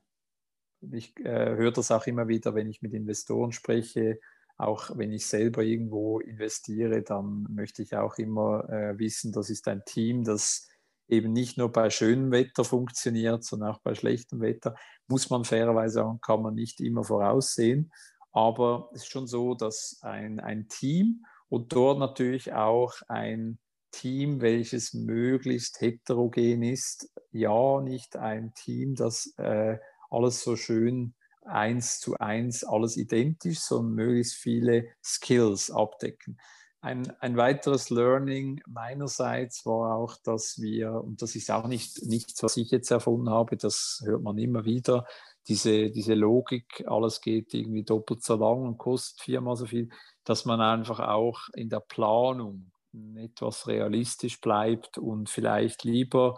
Ich 0.91 1.17
äh, 1.19 1.55
höre 1.55 1.71
das 1.71 1.91
auch 1.91 2.05
immer 2.05 2.27
wieder, 2.27 2.53
wenn 2.53 2.69
ich 2.69 2.81
mit 2.81 2.93
Investoren 2.93 3.51
spreche, 3.51 4.19
auch 4.57 4.91
wenn 4.95 5.11
ich 5.11 5.25
selber 5.25 5.63
irgendwo 5.63 6.19
investiere, 6.19 7.01
dann 7.01 7.47
möchte 7.49 7.81
ich 7.81 7.95
auch 7.95 8.17
immer 8.17 8.69
äh, 8.69 8.99
wissen, 8.99 9.31
das 9.31 9.49
ist 9.49 9.67
ein 9.67 9.83
Team, 9.85 10.23
das 10.23 10.67
eben 11.07 11.33
nicht 11.33 11.57
nur 11.57 11.71
bei 11.71 11.89
schönem 11.89 12.31
Wetter 12.31 12.63
funktioniert, 12.63 13.43
sondern 13.43 13.71
auch 13.71 13.79
bei 13.79 13.95
schlechtem 13.95 14.39
Wetter. 14.41 14.75
Muss 15.07 15.29
man 15.29 15.45
fairerweise 15.45 15.95
sagen, 15.95 16.19
kann 16.21 16.41
man 16.41 16.55
nicht 16.55 16.79
immer 16.79 17.03
voraussehen. 17.03 17.91
Aber 18.31 18.89
es 18.93 19.03
ist 19.03 19.11
schon 19.11 19.27
so, 19.27 19.55
dass 19.55 19.99
ein, 20.01 20.39
ein 20.39 20.67
Team 20.67 21.25
und 21.49 21.73
dort 21.73 21.99
natürlich 21.99 22.53
auch 22.53 22.93
ein 23.07 23.59
Team, 23.91 24.41
welches 24.41 24.93
möglichst 24.93 25.81
heterogen 25.81 26.63
ist, 26.63 27.11
ja, 27.31 27.81
nicht 27.81 28.15
ein 28.15 28.53
Team, 28.53 28.95
das 28.95 29.33
äh, 29.37 29.77
alles 30.09 30.41
so 30.41 30.55
schön 30.55 31.13
eins 31.43 31.99
zu 31.99 32.15
eins 32.17 32.63
alles 32.63 32.97
identisch, 32.97 33.59
sondern 33.59 33.95
möglichst 33.95 34.35
viele 34.35 34.87
Skills 35.03 35.71
abdecken. 35.71 36.39
Ein, 36.81 37.11
ein 37.19 37.37
weiteres 37.37 37.89
Learning 37.89 38.61
meinerseits 38.67 39.65
war 39.65 39.95
auch, 39.95 40.17
dass 40.23 40.59
wir, 40.59 40.93
und 40.93 41.21
das 41.21 41.35
ist 41.35 41.51
auch 41.51 41.67
nicht 41.67 42.03
nichts, 42.05 42.41
was 42.41 42.57
ich 42.57 42.71
jetzt 42.71 42.89
erfunden 42.89 43.29
habe, 43.29 43.55
das 43.55 44.01
hört 44.03 44.23
man 44.23 44.37
immer 44.39 44.65
wieder, 44.65 45.05
diese, 45.47 45.89
diese 45.89 46.13
Logik, 46.13 46.83
alles 46.87 47.21
geht 47.21 47.53
irgendwie 47.53 47.83
doppelt 47.83 48.23
so 48.23 48.35
lang 48.35 48.63
und 48.63 48.77
kostet 48.77 49.21
viermal 49.21 49.55
so 49.55 49.65
viel, 49.65 49.89
dass 50.23 50.45
man 50.45 50.61
einfach 50.61 50.99
auch 50.99 51.49
in 51.53 51.69
der 51.69 51.79
Planung 51.79 52.71
etwas 53.15 53.67
realistisch 53.67 54.41
bleibt 54.41 54.97
und 54.97 55.29
vielleicht 55.29 55.83
lieber 55.83 56.35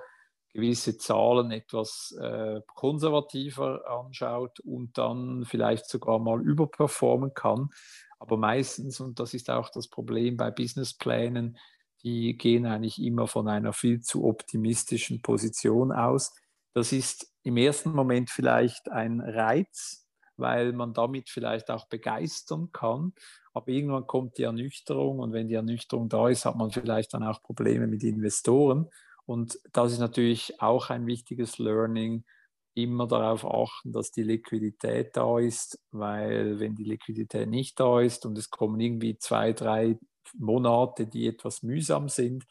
gewisse 0.54 0.98
Zahlen 0.98 1.52
etwas 1.52 2.16
äh, 2.22 2.62
konservativer 2.68 3.82
anschaut 3.90 4.60
und 4.60 4.98
dann 4.98 5.46
vielleicht 5.46 5.90
sogar 5.90 6.20
mal 6.20 6.42
überperformen 6.42 7.34
kann. 7.34 7.70
Aber 8.20 8.38
meistens, 8.38 9.00
und 9.00 9.20
das 9.20 9.34
ist 9.34 9.50
auch 9.50 9.70
das 9.70 9.88
Problem 9.88 10.38
bei 10.38 10.52
Businessplänen, 10.52 11.58
die 12.04 12.38
gehen 12.38 12.66
eigentlich 12.66 13.02
immer 13.02 13.28
von 13.28 13.48
einer 13.48 13.74
viel 13.74 14.02
zu 14.02 14.26
optimistischen 14.26 15.22
Position 15.22 15.92
aus. 15.92 16.36
Das 16.74 16.92
ist 16.92 17.33
im 17.44 17.58
ersten 17.58 17.92
Moment 17.92 18.30
vielleicht 18.30 18.90
ein 18.90 19.20
Reiz, 19.22 20.08
weil 20.38 20.74
man 20.74 20.94
damit 20.94 21.30
vielleicht 21.30 21.70
auch 21.70 21.88
begeistern 21.88 22.72
kann. 22.72 23.14
Aber 23.54 23.68
irgendwann 23.68 24.08
kommt 24.08 24.38
die 24.38 24.44
Ernüchterung 24.44 25.20
und 25.20 25.34
wenn 25.34 25.48
die 25.48 25.56
Ernüchterung 25.56 26.10
da 26.10 26.30
ist, 26.30 26.46
hat 26.46 26.56
man 26.56 26.72
vielleicht 26.72 27.14
dann 27.14 27.24
auch 27.24 27.42
Probleme 27.44 27.88
mit 27.88 28.04
Investoren. 28.04 28.90
Und 29.26 29.60
das 29.72 29.94
ist 29.94 30.00
natürlich 30.00 30.60
auch 30.62 30.90
ein 30.90 31.06
wichtiges 31.06 31.60
Learning, 31.60 32.24
immer 32.76 33.08
darauf 33.08 33.46
achten, 33.46 33.92
dass 33.92 34.12
die 34.12 34.24
Liquidität 34.24 35.16
da 35.16 35.38
ist, 35.40 35.80
weil 35.92 36.60
wenn 36.60 36.76
die 36.76 36.84
Liquidität 36.84 37.48
nicht 37.48 37.80
da 37.80 38.02
ist 38.02 38.26
und 38.26 38.38
es 38.38 38.50
kommen 38.50 38.80
irgendwie 38.80 39.18
zwei, 39.18 39.54
drei 39.54 40.00
Monate, 40.38 41.06
die 41.06 41.28
etwas 41.28 41.62
mühsam 41.62 42.10
sind, 42.10 42.46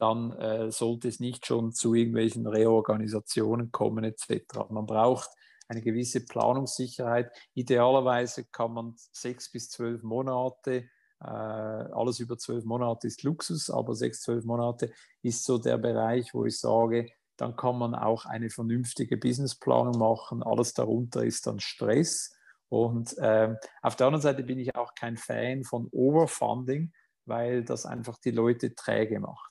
dann 0.00 0.32
äh, 0.32 0.70
sollte 0.70 1.08
es 1.08 1.20
nicht 1.20 1.46
schon 1.46 1.72
zu 1.72 1.94
irgendwelchen 1.94 2.46
Reorganisationen 2.46 3.70
kommen 3.70 4.04
etc. 4.04 4.70
Man 4.70 4.86
braucht 4.86 5.30
eine 5.68 5.82
gewisse 5.82 6.24
Planungssicherheit. 6.24 7.30
Idealerweise 7.54 8.44
kann 8.46 8.72
man 8.72 8.94
sechs 9.12 9.52
bis 9.52 9.68
zwölf 9.70 10.02
Monate 10.02 10.88
äh, 11.22 11.26
alles 11.26 12.18
über 12.18 12.38
zwölf 12.38 12.64
Monate 12.64 13.06
ist 13.06 13.22
Luxus, 13.22 13.68
aber 13.70 13.94
sechs, 13.94 14.22
zwölf 14.22 14.44
Monate 14.44 14.90
ist 15.22 15.44
so 15.44 15.58
der 15.58 15.76
Bereich, 15.76 16.32
wo 16.32 16.46
ich 16.46 16.58
sage, 16.58 17.10
dann 17.36 17.56
kann 17.56 17.78
man 17.78 17.94
auch 17.94 18.24
eine 18.24 18.50
vernünftige 18.50 19.16
Businessplanung 19.16 19.98
machen. 19.98 20.42
Alles 20.42 20.74
darunter 20.74 21.24
ist 21.24 21.46
dann 21.46 21.60
Stress. 21.60 22.34
Und 22.68 23.16
ähm, 23.20 23.56
auf 23.82 23.96
der 23.96 24.06
anderen 24.06 24.22
Seite 24.22 24.44
bin 24.44 24.58
ich 24.58 24.74
auch 24.74 24.94
kein 24.94 25.16
Fan 25.16 25.64
von 25.64 25.88
Overfunding, 25.90 26.92
weil 27.26 27.64
das 27.64 27.86
einfach 27.86 28.18
die 28.18 28.30
Leute 28.30 28.74
träge 28.74 29.20
macht. 29.20 29.49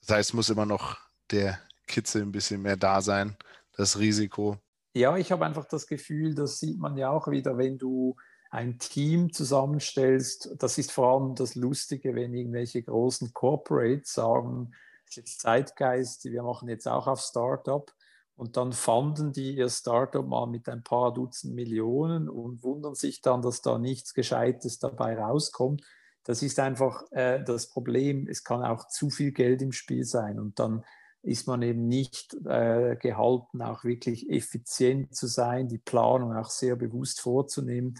Das 0.00 0.16
heißt, 0.16 0.30
es 0.30 0.34
muss 0.34 0.50
immer 0.50 0.66
noch 0.66 0.98
der 1.30 1.58
Kitzel 1.86 2.22
ein 2.22 2.32
bisschen 2.32 2.62
mehr 2.62 2.76
da 2.76 3.00
sein, 3.00 3.36
das 3.76 3.98
Risiko. 3.98 4.56
Ja, 4.94 5.16
ich 5.16 5.30
habe 5.30 5.46
einfach 5.46 5.66
das 5.66 5.86
Gefühl, 5.86 6.34
das 6.34 6.58
sieht 6.58 6.78
man 6.78 6.96
ja 6.96 7.10
auch 7.10 7.28
wieder, 7.28 7.56
wenn 7.58 7.78
du 7.78 8.16
ein 8.50 8.78
Team 8.78 9.32
zusammenstellst, 9.32 10.56
das 10.58 10.76
ist 10.78 10.90
vor 10.90 11.12
allem 11.12 11.34
das 11.36 11.54
Lustige, 11.54 12.16
wenn 12.16 12.34
irgendwelche 12.34 12.82
großen 12.82 13.32
Corporates 13.32 14.12
sagen, 14.12 14.72
es 15.04 15.10
ist 15.10 15.16
jetzt 15.16 15.40
Zeitgeist, 15.40 16.24
wir 16.24 16.42
machen 16.42 16.68
jetzt 16.68 16.88
auch 16.88 17.06
auf 17.06 17.20
Startup 17.20 17.92
und 18.34 18.56
dann 18.56 18.72
fanden 18.72 19.32
die 19.32 19.54
ihr 19.54 19.68
Startup 19.68 20.26
mal 20.26 20.46
mit 20.46 20.68
ein 20.68 20.82
paar 20.82 21.14
Dutzend 21.14 21.54
Millionen 21.54 22.28
und 22.28 22.64
wundern 22.64 22.94
sich 22.96 23.20
dann, 23.20 23.42
dass 23.42 23.62
da 23.62 23.78
nichts 23.78 24.14
Gescheites 24.14 24.78
dabei 24.78 25.16
rauskommt. 25.16 25.84
Das 26.30 26.42
ist 26.42 26.58
einfach 26.60 27.02
äh, 27.10 27.42
das 27.42 27.68
Problem. 27.68 28.26
Es 28.28 28.44
kann 28.44 28.62
auch 28.62 28.88
zu 28.88 29.10
viel 29.10 29.32
Geld 29.32 29.62
im 29.62 29.72
Spiel 29.72 30.04
sein 30.04 30.38
und 30.38 30.58
dann 30.58 30.84
ist 31.22 31.46
man 31.46 31.60
eben 31.62 31.86
nicht 31.86 32.34
äh, 32.46 32.96
gehalten, 32.96 33.60
auch 33.60 33.84
wirklich 33.84 34.30
effizient 34.30 35.14
zu 35.14 35.26
sein, 35.26 35.68
die 35.68 35.78
Planung 35.78 36.34
auch 36.34 36.48
sehr 36.48 36.76
bewusst 36.76 37.20
vorzunehmen 37.20 37.98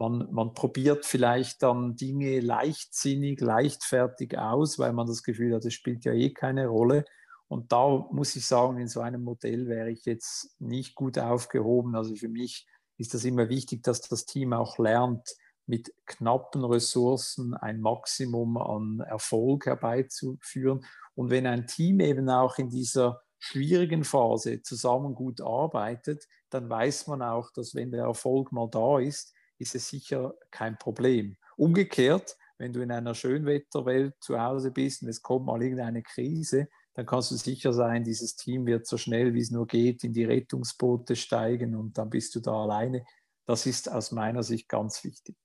man, 0.00 0.32
man 0.32 0.54
probiert 0.54 1.04
vielleicht 1.04 1.62
dann 1.62 1.94
Dinge 1.94 2.40
leichtsinnig, 2.40 3.40
leichtfertig 3.40 4.38
aus, 4.38 4.78
weil 4.78 4.94
man 4.94 5.06
das 5.06 5.22
Gefühl 5.22 5.54
hat, 5.54 5.64
das 5.64 5.74
spielt 5.74 6.04
ja 6.04 6.12
eh 6.12 6.30
keine 6.30 6.66
Rolle. 6.68 7.04
Und 7.48 7.70
da 7.70 8.06
muss 8.10 8.34
ich 8.34 8.46
sagen, 8.46 8.78
in 8.78 8.88
so 8.88 9.00
einem 9.00 9.22
Modell 9.22 9.68
wäre 9.68 9.90
ich 9.90 10.06
jetzt 10.06 10.56
nicht 10.58 10.94
gut 10.94 11.18
aufgehoben. 11.18 11.94
Also 11.94 12.16
für 12.16 12.28
mich 12.28 12.66
ist 12.96 13.12
das 13.12 13.24
immer 13.24 13.50
wichtig, 13.50 13.82
dass 13.82 14.00
das 14.00 14.24
Team 14.24 14.54
auch 14.54 14.78
lernt, 14.78 15.36
mit 15.70 15.94
knappen 16.04 16.64
Ressourcen 16.64 17.54
ein 17.54 17.80
Maximum 17.80 18.56
an 18.58 19.00
Erfolg 19.00 19.66
herbeizuführen. 19.66 20.84
Und 21.14 21.30
wenn 21.30 21.46
ein 21.46 21.66
Team 21.68 22.00
eben 22.00 22.28
auch 22.28 22.58
in 22.58 22.68
dieser 22.68 23.22
schwierigen 23.38 24.04
Phase 24.04 24.62
zusammen 24.62 25.14
gut 25.14 25.40
arbeitet, 25.40 26.26
dann 26.50 26.68
weiß 26.68 27.06
man 27.06 27.22
auch, 27.22 27.52
dass 27.52 27.74
wenn 27.74 27.92
der 27.92 28.04
Erfolg 28.04 28.52
mal 28.52 28.68
da 28.68 28.98
ist, 28.98 29.32
ist 29.58 29.74
es 29.76 29.88
sicher 29.88 30.34
kein 30.50 30.76
Problem. 30.76 31.36
Umgekehrt, 31.56 32.36
wenn 32.58 32.72
du 32.72 32.82
in 32.82 32.90
einer 32.90 33.14
Schönwetterwelt 33.14 34.14
zu 34.20 34.40
Hause 34.40 34.72
bist 34.72 35.02
und 35.02 35.08
es 35.08 35.22
kommt 35.22 35.46
mal 35.46 35.62
irgendeine 35.62 36.02
Krise, 36.02 36.68
dann 36.94 37.06
kannst 37.06 37.30
du 37.30 37.36
sicher 37.36 37.72
sein, 37.72 38.02
dieses 38.02 38.34
Team 38.34 38.66
wird 38.66 38.86
so 38.86 38.96
schnell 38.98 39.34
wie 39.34 39.40
es 39.40 39.50
nur 39.50 39.66
geht 39.66 40.02
in 40.02 40.12
die 40.12 40.24
Rettungsboote 40.24 41.14
steigen 41.14 41.76
und 41.76 41.96
dann 41.96 42.10
bist 42.10 42.34
du 42.34 42.40
da 42.40 42.64
alleine. 42.64 43.04
Das 43.46 43.66
ist 43.66 43.90
aus 43.90 44.10
meiner 44.10 44.42
Sicht 44.42 44.68
ganz 44.68 45.04
wichtig. 45.04 45.36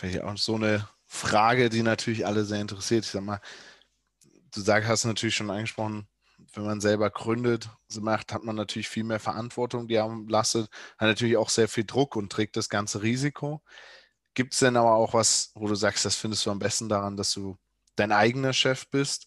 Vielleicht 0.00 0.22
auch 0.22 0.36
so 0.38 0.54
eine 0.54 0.88
Frage, 1.06 1.68
die 1.68 1.82
natürlich 1.82 2.24
alle 2.24 2.46
sehr 2.46 2.62
interessiert. 2.62 3.04
Ich 3.04 3.10
sag 3.10 3.22
mal, 3.22 3.42
du 4.54 4.62
sag, 4.62 4.86
hast 4.86 5.04
natürlich 5.04 5.34
schon 5.36 5.50
angesprochen, 5.50 6.08
wenn 6.54 6.64
man 6.64 6.80
selber 6.80 7.10
gründet, 7.10 7.68
macht, 8.00 8.32
hat 8.32 8.42
man 8.42 8.56
natürlich 8.56 8.88
viel 8.88 9.04
mehr 9.04 9.20
Verantwortung, 9.20 9.88
die 9.88 9.98
einem 9.98 10.26
lastet, 10.26 10.70
hat 10.96 11.06
natürlich 11.08 11.36
auch 11.36 11.50
sehr 11.50 11.68
viel 11.68 11.84
Druck 11.84 12.16
und 12.16 12.32
trägt 12.32 12.56
das 12.56 12.70
ganze 12.70 13.02
Risiko. 13.02 13.62
Gibt 14.32 14.54
es 14.54 14.60
denn 14.60 14.78
aber 14.78 14.94
auch 14.94 15.12
was, 15.12 15.50
wo 15.54 15.68
du 15.68 15.74
sagst, 15.74 16.06
das 16.06 16.16
findest 16.16 16.46
du 16.46 16.50
am 16.50 16.60
besten 16.60 16.88
daran, 16.88 17.18
dass 17.18 17.34
du 17.34 17.58
dein 17.96 18.10
eigener 18.10 18.54
Chef 18.54 18.88
bist? 18.88 19.26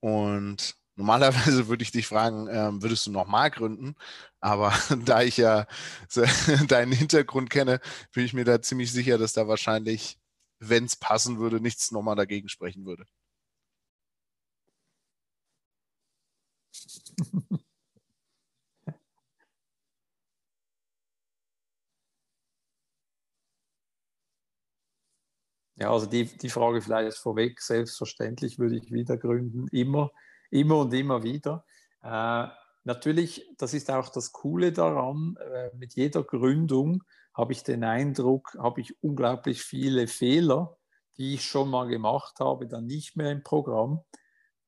Und 0.00 0.74
normalerweise 0.96 1.68
würde 1.68 1.82
ich 1.82 1.92
dich 1.92 2.06
fragen, 2.06 2.48
ähm, 2.50 2.82
würdest 2.82 3.06
du 3.06 3.10
nochmal 3.12 3.50
gründen? 3.50 3.94
Aber 4.40 4.72
da 5.04 5.22
ich 5.22 5.36
ja 5.36 5.66
deinen 6.68 6.92
Hintergrund 6.92 7.50
kenne, 7.50 7.80
bin 8.12 8.24
ich 8.24 8.32
mir 8.34 8.44
da 8.44 8.60
ziemlich 8.62 8.92
sicher, 8.92 9.18
dass 9.18 9.32
da 9.32 9.48
wahrscheinlich, 9.48 10.18
wenn 10.60 10.84
es 10.84 10.96
passen 10.96 11.38
würde, 11.38 11.60
nichts 11.60 11.90
nochmal 11.92 12.16
dagegen 12.16 12.48
sprechen 12.48 12.86
würde. 12.86 13.04
Ja, 25.76 25.90
also 25.92 26.06
die, 26.06 26.24
die 26.24 26.48
Frage 26.50 26.80
vielleicht 26.80 27.16
vorweg, 27.18 27.60
selbstverständlich 27.60 28.58
würde 28.58 28.76
ich 28.76 28.92
wieder 28.92 29.16
gründen, 29.16 29.66
immer, 29.72 30.10
immer 30.54 30.78
und 30.78 30.94
immer 30.94 31.22
wieder. 31.22 31.64
Äh, 32.02 32.46
natürlich, 32.84 33.44
das 33.58 33.74
ist 33.74 33.90
auch 33.90 34.08
das 34.08 34.32
Coole 34.32 34.72
daran, 34.72 35.36
äh, 35.40 35.70
mit 35.76 35.94
jeder 35.94 36.22
Gründung 36.22 37.02
habe 37.34 37.52
ich 37.52 37.64
den 37.64 37.82
Eindruck, 37.82 38.56
habe 38.58 38.80
ich 38.80 39.02
unglaublich 39.02 39.62
viele 39.62 40.06
Fehler, 40.06 40.76
die 41.16 41.34
ich 41.34 41.44
schon 41.44 41.68
mal 41.68 41.88
gemacht 41.88 42.38
habe, 42.38 42.68
dann 42.68 42.86
nicht 42.86 43.16
mehr 43.16 43.32
im 43.32 43.42
Programm. 43.42 44.04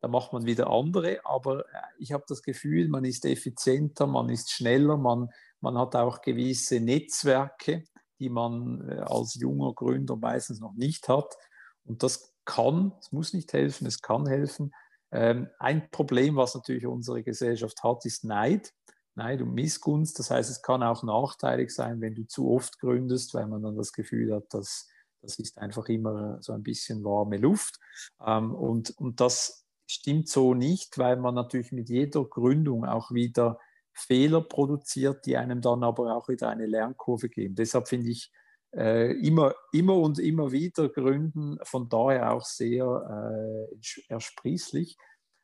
Da 0.01 0.09
macht 0.09 0.33
man 0.33 0.45
wieder 0.45 0.71
andere, 0.71 1.21
aber 1.25 1.61
äh, 1.61 1.83
ich 1.99 2.13
habe 2.13 2.25
das 2.27 2.43
Gefühl, 2.43 2.89
man 2.89 3.05
ist 3.05 3.25
effizienter, 3.25 4.09
man 4.09 4.29
ist 4.29 4.51
schneller, 4.51 4.97
man, 4.97 5.29
man 5.61 5.79
hat 5.79 5.95
auch 5.95 6.21
gewisse 6.21 6.81
Netzwerke, 6.81 7.85
die 8.19 8.29
man 8.29 8.89
äh, 8.89 8.99
als 9.03 9.35
junger 9.35 9.73
Gründer 9.73 10.17
meistens 10.17 10.59
noch 10.59 10.75
nicht 10.75 11.09
hat. 11.09 11.37
Und 11.85 12.03
das 12.03 12.35
kann, 12.45 12.93
es 12.99 13.13
muss 13.13 13.33
nicht 13.33 13.53
helfen, 13.53 13.87
es 13.87 14.03
kann 14.03 14.27
helfen. 14.27 14.73
Ähm, 15.13 15.49
ein 15.59 15.91
Problem, 15.91 16.37
was 16.37 16.55
natürlich 16.55 16.87
unsere 16.87 17.23
Gesellschaft 17.23 17.83
hat, 17.83 18.05
ist 18.05 18.25
Neid. 18.25 18.73
Neid 19.15 19.41
und 19.41 19.55
Missgunst. 19.55 20.19
Das 20.19 20.31
heißt, 20.31 20.51
es 20.51 20.63
kann 20.63 20.83
auch 20.83 21.03
nachteilig 21.03 21.71
sein, 21.71 22.01
wenn 22.01 22.15
du 22.15 22.27
zu 22.27 22.51
oft 22.51 22.79
gründest, 22.79 23.33
weil 23.35 23.47
man 23.47 23.63
dann 23.63 23.77
das 23.77 23.93
Gefühl 23.93 24.35
hat, 24.35 24.53
dass 24.53 24.89
das 25.23 25.39
ist 25.39 25.59
einfach 25.59 25.89
immer 25.89 26.41
so 26.41 26.53
ein 26.53 26.63
bisschen 26.63 27.05
warme 27.05 27.37
Luft. 27.37 27.79
Ähm, 28.25 28.55
und, 28.55 28.91
und 28.99 29.21
das 29.21 29.67
stimmt 29.87 30.29
so 30.29 30.55
nicht, 30.55 30.99
weil 30.99 31.17
man 31.17 31.35
natürlich 31.35 31.73
mit 31.73 31.89
jeder 31.89 32.25
Gründung 32.25 32.85
auch 32.85 33.11
wieder 33.11 33.59
Fehler 33.93 34.43
produziert, 34.43 35.27
die 35.27 35.37
einem 35.37 35.61
dann 35.61 35.83
aber 35.83 36.15
auch 36.15 36.29
wieder 36.29 36.49
eine 36.49 36.67
Lernkurve 36.67 37.29
geben. 37.29 37.55
Deshalb 37.55 37.89
finde 37.89 38.11
ich 38.11 38.31
immer, 38.77 39.55
immer 39.73 39.97
und 39.97 40.19
immer 40.19 40.53
wieder 40.53 40.89
Gründen 40.89 41.59
von 41.63 41.89
daher 41.89 42.33
auch 42.33 42.45
sehr 42.45 43.69
äh, 43.71 44.05
ersprießlich. 44.09 44.97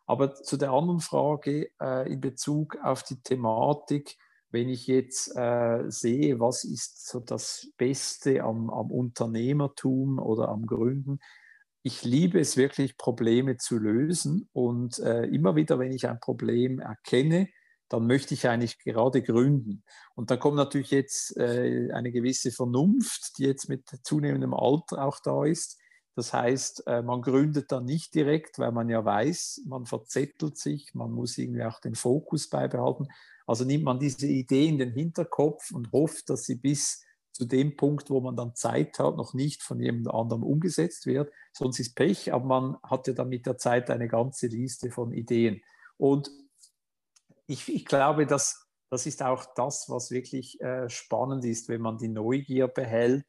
Aber 0.07 0.35
zu 0.35 0.57
der 0.57 0.73
anderen 0.73 1.01
Frage 1.01 1.71
äh, 1.81 2.13
in 2.13 2.21
Bezug 2.21 2.77
auf 2.83 3.03
die 3.03 3.23
Thematik, 3.23 4.17
wenn 4.51 4.69
ich 4.69 4.87
jetzt 4.87 5.35
äh, 5.35 5.85
sehe, 5.89 6.39
was 6.39 6.65
ist 6.65 7.09
so 7.09 7.21
das 7.21 7.73
Beste 7.79 8.43
am, 8.43 8.69
am 8.69 8.91
Unternehmertum 8.91 10.19
oder 10.19 10.49
am 10.49 10.67
Gründen, 10.67 11.19
ich 11.83 12.05
liebe 12.05 12.39
es 12.39 12.57
wirklich, 12.57 12.97
Probleme 12.97 13.57
zu 13.57 13.79
lösen. 13.79 14.49
Und 14.53 14.99
äh, 15.01 15.25
immer 15.25 15.57
wieder, 15.57 15.79
wenn 15.79 15.93
ich 15.93 16.07
ein 16.07 16.21
Problem 16.21 16.79
erkenne, 16.79 17.49
dann 17.93 18.07
möchte 18.07 18.33
ich 18.33 18.49
eigentlich 18.49 18.79
gerade 18.79 19.21
gründen. 19.21 19.83
Und 20.15 20.31
da 20.31 20.39
kommt 20.39 20.57
natürlich 20.57 20.91
jetzt 20.91 21.37
äh, 21.37 21.91
eine 21.93 22.11
gewisse 22.11 22.51
Vernunft, 22.51 23.37
die 23.37 23.45
jetzt 23.45 23.69
mit 23.69 23.87
zunehmendem 24.03 24.55
Alter 24.55 25.05
auch 25.05 25.21
da 25.21 25.45
ist. 25.45 25.79
Das 26.15 26.33
heißt, 26.33 26.87
äh, 26.87 27.03
man 27.03 27.21
gründet 27.21 27.71
dann 27.71 27.85
nicht 27.85 28.15
direkt, 28.15 28.59
weil 28.59 28.73
man 28.73 28.89
ja 28.89 29.05
weiß, 29.05 29.63
man 29.67 29.85
verzettelt 29.85 30.57
sich, 30.57 30.95
man 30.95 31.13
muss 31.13 31.37
irgendwie 31.37 31.65
auch 31.65 31.81
den 31.81 31.95
Fokus 31.95 32.49
beibehalten. 32.49 33.09
Also 33.47 33.65
nimmt 33.65 33.85
man 33.85 33.99
diese 33.99 34.27
Idee 34.27 34.69
in 34.69 34.79
den 34.79 34.93
Hinterkopf 34.93 35.71
und 35.73 35.93
hofft, 35.93 36.31
dass 36.31 36.45
sie 36.45 36.57
bis 36.57 37.05
zu 37.33 37.45
dem 37.45 37.77
Punkt, 37.77 38.09
wo 38.09 38.21
man 38.21 38.37
dann 38.37 38.55
Zeit 38.55 38.99
hat, 38.99 39.17
noch 39.17 39.35
nicht 39.35 39.63
von 39.63 39.81
jemand 39.81 40.09
anderem 40.09 40.45
umgesetzt 40.45 41.07
wird. 41.07 41.31
Sonst 41.53 41.79
ist 41.79 41.95
Pech, 41.95 42.33
aber 42.33 42.45
man 42.45 42.77
hat 42.83 43.07
ja 43.07 43.13
dann 43.13 43.29
mit 43.29 43.45
der 43.45 43.59
Zeit 43.59 43.91
eine 43.91 44.09
ganze 44.09 44.47
Liste 44.47 44.91
von 44.91 45.13
Ideen. 45.13 45.61
Und 45.99 46.31
ich, 47.47 47.69
ich 47.69 47.85
glaube, 47.85 48.27
dass 48.27 48.67
das 48.93 49.07
ist 49.07 49.23
auch 49.23 49.47
das, 49.55 49.87
was 49.89 50.11
wirklich 50.11 50.61
äh, 50.61 50.87
spannend 50.91 51.47
ist, 51.47 51.71
wenn 51.71 51.81
man 51.81 51.97
die 51.97 52.09
Neugier 52.09 52.69
behält 52.69 53.25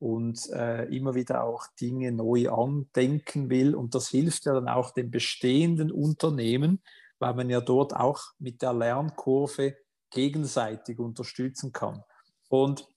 und 0.00 0.50
äh, 0.50 0.86
immer 0.86 1.14
wieder 1.14 1.44
auch 1.44 1.68
Dinge 1.80 2.10
neu 2.10 2.50
andenken 2.50 3.48
will. 3.48 3.76
Und 3.76 3.94
das 3.94 4.08
hilft 4.08 4.44
ja 4.46 4.54
dann 4.54 4.68
auch 4.68 4.90
den 4.90 5.12
bestehenden 5.12 5.92
Unternehmen, 5.92 6.82
weil 7.20 7.34
man 7.34 7.48
ja 7.48 7.60
dort 7.60 7.94
auch 7.94 8.20
mit 8.40 8.60
der 8.60 8.72
Lernkurve 8.72 9.76
gegenseitig 10.10 10.98
unterstützen 10.98 11.72
kann. 11.72 12.02
Und 12.48 12.88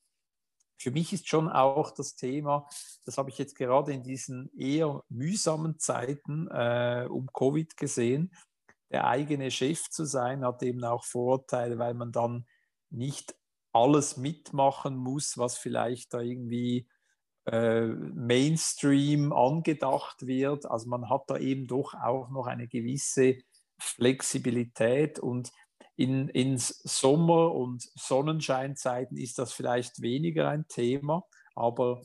für 0.80 0.90
mich 0.92 1.14
ist 1.14 1.28
schon 1.28 1.50
auch 1.50 1.92
das 1.92 2.16
Thema, 2.16 2.68
das 3.06 3.18
habe 3.18 3.30
ich 3.30 3.38
jetzt 3.38 3.56
gerade 3.56 3.94
in 3.94 4.04
diesen 4.04 4.52
eher 4.58 5.04
mühsamen 5.10 5.80
Zeiten 5.80 6.48
äh, 6.50 7.08
um 7.10 7.30
Covid 7.32 7.78
gesehen, 7.78 8.32
der 8.92 9.08
eigene 9.08 9.52
Chef 9.52 9.90
zu 9.90 10.06
sein, 10.06 10.46
hat 10.46 10.64
eben 10.64 10.84
auch 10.84 11.04
Vorteile, 11.04 11.78
weil 11.78 11.94
man 11.94 12.12
dann 12.12 12.46
nicht 12.90 13.36
alles 13.74 14.18
mitmachen 14.18 14.96
muss, 14.96 15.38
was 15.38 15.58
vielleicht 15.58 16.14
da 16.14 16.22
irgendwie 16.22 16.88
äh, 17.46 17.86
Mainstream 17.86 19.34
angedacht 19.34 20.26
wird. 20.26 20.66
Also 20.66 20.90
man 20.90 21.10
hat 21.10 21.24
da 21.28 21.38
eben 21.38 21.68
doch 21.68 21.94
auch 21.94 22.30
noch 22.30 22.48
eine 22.48 22.68
gewisse 22.68 23.38
Flexibilität 23.80 25.20
und 25.20 25.52
in, 25.96 26.30
in 26.30 26.58
Sommer- 26.58 27.54
und 27.54 27.82
Sonnenscheinzeiten 27.96 29.18
ist 29.18 29.40
das 29.40 29.52
vielleicht 29.52 30.02
weniger 30.02 30.48
ein 30.50 30.68
Thema, 30.68 31.24
aber 31.56 32.04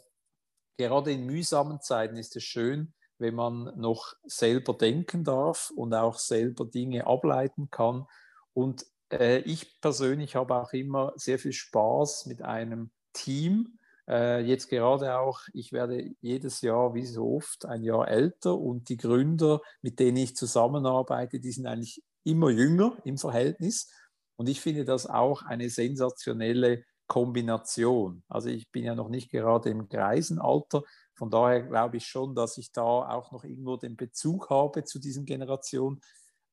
gerade 0.78 1.12
in 1.12 1.26
mühsamen 1.26 1.80
Zeiten 1.80 2.16
ist 2.16 2.34
es 2.36 2.42
schön, 2.42 2.94
wenn 3.22 3.34
man 3.34 3.72
noch 3.76 4.14
selber 4.24 4.74
denken 4.74 5.24
darf 5.24 5.72
und 5.74 5.94
auch 5.94 6.18
selber 6.18 6.66
Dinge 6.66 7.06
ableiten 7.06 7.70
kann. 7.70 8.06
Und 8.52 8.84
äh, 9.10 9.38
ich 9.40 9.80
persönlich 9.80 10.36
habe 10.36 10.56
auch 10.56 10.72
immer 10.72 11.12
sehr 11.16 11.38
viel 11.38 11.52
Spaß 11.52 12.26
mit 12.26 12.42
einem 12.42 12.90
Team. 13.14 13.78
Äh, 14.08 14.40
jetzt 14.44 14.68
gerade 14.68 15.18
auch, 15.18 15.40
ich 15.54 15.72
werde 15.72 16.10
jedes 16.20 16.60
Jahr, 16.60 16.94
wie 16.94 17.06
so 17.06 17.36
oft, 17.36 17.64
ein 17.64 17.82
Jahr 17.82 18.08
älter 18.08 18.58
und 18.58 18.88
die 18.88 18.96
Gründer, 18.96 19.60
mit 19.80 20.00
denen 20.00 20.18
ich 20.18 20.36
zusammenarbeite, 20.36 21.40
die 21.40 21.52
sind 21.52 21.66
eigentlich 21.66 22.02
immer 22.24 22.50
jünger 22.50 22.96
im 23.04 23.16
Verhältnis. 23.16 23.90
Und 24.36 24.48
ich 24.48 24.60
finde 24.60 24.84
das 24.84 25.06
auch 25.06 25.42
eine 25.42 25.70
sensationelle 25.70 26.84
Kombination. 27.06 28.22
Also 28.28 28.48
ich 28.48 28.70
bin 28.70 28.84
ja 28.84 28.94
noch 28.94 29.08
nicht 29.08 29.30
gerade 29.30 29.68
im 29.70 29.88
Greisenalter. 29.88 30.82
Von 31.14 31.30
daher 31.30 31.62
glaube 31.62 31.98
ich 31.98 32.06
schon, 32.06 32.34
dass 32.34 32.58
ich 32.58 32.72
da 32.72 32.82
auch 32.82 33.32
noch 33.32 33.44
irgendwo 33.44 33.76
den 33.76 33.96
Bezug 33.96 34.50
habe 34.50 34.84
zu 34.84 34.98
diesen 34.98 35.24
Generationen. 35.24 36.00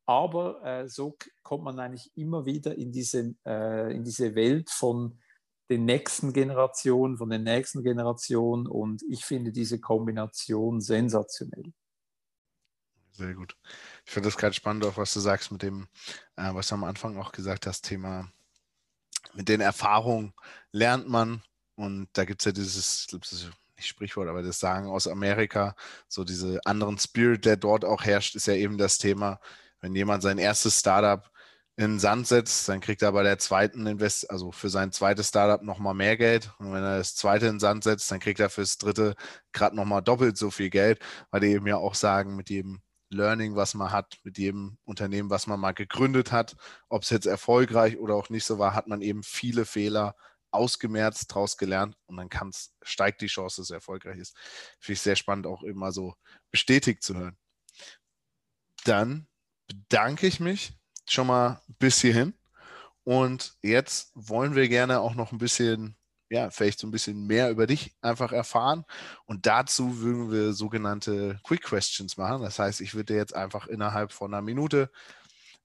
Aber 0.06 0.64
äh, 0.66 0.90
so 0.90 1.18
kommt 1.44 1.64
man 1.64 1.80
eigentlich 1.80 2.12
immer 2.16 2.46
wieder 2.46 2.76
in 2.76 2.92
diese, 2.92 3.36
äh, 3.46 3.96
in 3.96 4.04
diese 4.04 4.36
Welt 4.36 4.70
von 4.70 5.20
den 5.70 5.86
nächsten 5.86 6.34
Generationen, 6.34 7.18
von 7.18 7.30
den 7.30 7.44
nächsten 7.44 7.84
Generationen. 7.84 8.68
Und 8.68 9.04
ich 9.10 9.24
finde 9.24 9.52
diese 9.52 9.80
Kombination 9.80 10.82
sensationell. 10.82 11.72
Sehr 13.12 13.34
gut. 13.34 13.56
Ich 14.06 14.12
finde 14.12 14.30
das 14.30 14.38
gerade 14.38 14.54
spannend, 14.54 14.86
auch 14.86 14.98
was 14.98 15.14
du 15.14 15.20
sagst 15.20 15.52
mit 15.52 15.62
dem, 15.62 15.88
äh, 16.38 16.54
was 16.54 16.70
du 16.70 16.76
am 16.76 16.84
Anfang 16.84 17.18
auch 17.18 17.32
gesagt 17.32 17.68
hast, 17.68 17.82
Thema 17.82 18.32
mit 19.34 19.50
den 19.50 19.62
Erfahrungen 19.62 20.34
lernt 20.72 21.08
man. 21.08 21.44
Und 21.76 22.10
da 22.14 22.26
gibt 22.26 22.42
es 22.42 22.46
ja 22.46 22.52
dieses, 22.52 23.02
ich 23.02 23.08
glaube, 23.08 23.26
nicht 23.80 23.88
Sprichwort, 23.88 24.28
aber 24.28 24.44
das 24.44 24.60
Sagen 24.60 24.88
aus 24.88 25.08
Amerika, 25.08 25.76
so 26.08 26.24
diese 26.24 26.60
anderen 26.66 26.98
Spirit, 26.98 27.46
der 27.46 27.58
dort 27.58 27.86
auch 27.86 28.04
herrscht, 28.04 28.36
ist 28.36 28.48
ja 28.48 28.54
eben 28.54 28.78
das 28.78 28.98
Thema, 28.98 29.40
wenn 29.82 29.96
jemand 29.96 30.24
sein 30.24 30.38
erstes 30.38 30.80
Startup 30.80 31.30
in 31.78 31.94
den 31.94 32.00
Sand 32.00 32.28
setzt, 32.28 32.68
dann 32.68 32.82
kriegt 32.82 33.02
er 33.02 33.14
bei 33.14 33.24
der 33.24 33.40
zweiten 33.40 33.88
Invest, 33.88 34.30
also 34.30 34.52
für 34.52 34.68
sein 34.70 34.92
zweites 34.92 35.30
Startup 35.30 35.64
nochmal 35.64 35.94
mehr 35.94 36.18
Geld. 36.18 36.52
Und 36.60 36.74
wenn 36.74 36.84
er 36.84 36.98
das 36.98 37.16
zweite 37.16 37.46
in 37.46 37.54
den 37.54 37.60
Sand 37.62 37.86
setzt, 37.86 38.12
dann 38.12 38.20
kriegt 38.20 38.42
er 38.42 38.50
fürs 38.50 38.78
dritte 38.78 39.16
gerade 39.54 39.78
nochmal 39.78 40.02
doppelt 40.02 40.38
so 40.38 40.52
viel 40.52 40.70
Geld, 40.70 41.00
weil 41.32 41.40
die 41.40 41.48
eben 41.48 41.68
ja 41.68 41.78
auch 41.78 41.96
sagen, 41.96 42.36
mit 42.36 42.50
jedem 42.50 42.82
Learning, 43.10 43.56
was 43.56 43.76
man 43.76 43.92
hat, 43.94 44.18
mit 44.24 44.38
jedem 44.38 44.78
Unternehmen, 44.84 45.30
was 45.30 45.48
man 45.48 45.60
mal 45.60 45.72
gegründet 45.72 46.34
hat, 46.34 46.58
ob 46.90 47.04
es 47.04 47.10
jetzt 47.12 47.26
erfolgreich 47.28 47.98
oder 47.98 48.16
auch 48.16 48.30
nicht 48.30 48.46
so 48.46 48.60
war, 48.60 48.76
hat 48.76 48.88
man 48.88 49.02
eben 49.02 49.24
viele 49.24 49.66
Fehler 49.66 50.16
ausgemerzt, 50.52 51.32
daraus 51.32 51.58
gelernt 51.58 51.96
und 52.06 52.18
dann 52.18 52.30
kann's, 52.30 52.74
steigt 52.82 53.22
die 53.22 53.28
Chance, 53.28 53.62
dass 53.62 53.70
es 53.70 53.74
erfolgreich 53.74 54.18
ist. 54.18 54.36
Finde 54.80 54.94
ich 54.94 55.02
sehr 55.02 55.16
spannend, 55.16 55.48
auch 55.48 55.64
immer 55.64 55.92
so 55.92 56.16
bestätigt 56.52 57.04
zu 57.04 57.16
hören. 57.16 57.38
Dann 58.84 59.28
bedanke 59.68 60.28
ich 60.28 60.40
mich 60.40 60.74
schon 61.08 61.28
mal 61.28 61.62
bis 61.80 62.02
hierhin. 62.02 62.34
Und 63.04 63.56
jetzt 63.62 64.12
wollen 64.14 64.56
wir 64.56 64.68
gerne 64.70 65.00
auch 65.00 65.16
noch 65.16 65.32
ein 65.32 65.38
bisschen, 65.38 65.96
ja, 66.30 66.52
vielleicht 66.52 66.80
so 66.80 66.88
ein 66.88 66.92
bisschen 66.92 67.26
mehr 67.26 67.50
über 67.50 67.66
dich 67.66 67.96
einfach 68.02 68.32
erfahren. 68.32 68.86
Und 69.26 69.46
dazu 69.46 70.00
würden 70.00 70.32
wir 70.32 70.54
sogenannte 70.54 71.40
Quick 71.44 71.64
Questions 71.64 72.18
machen. 72.18 72.44
Das 72.44 72.60
heißt, 72.60 72.82
ich 72.82 72.94
würde 72.94 73.14
dir 73.14 73.20
jetzt 73.20 73.36
einfach 73.36 73.68
innerhalb 73.68 74.12
von 74.12 74.34
einer 74.34 74.42
Minute 74.42 74.92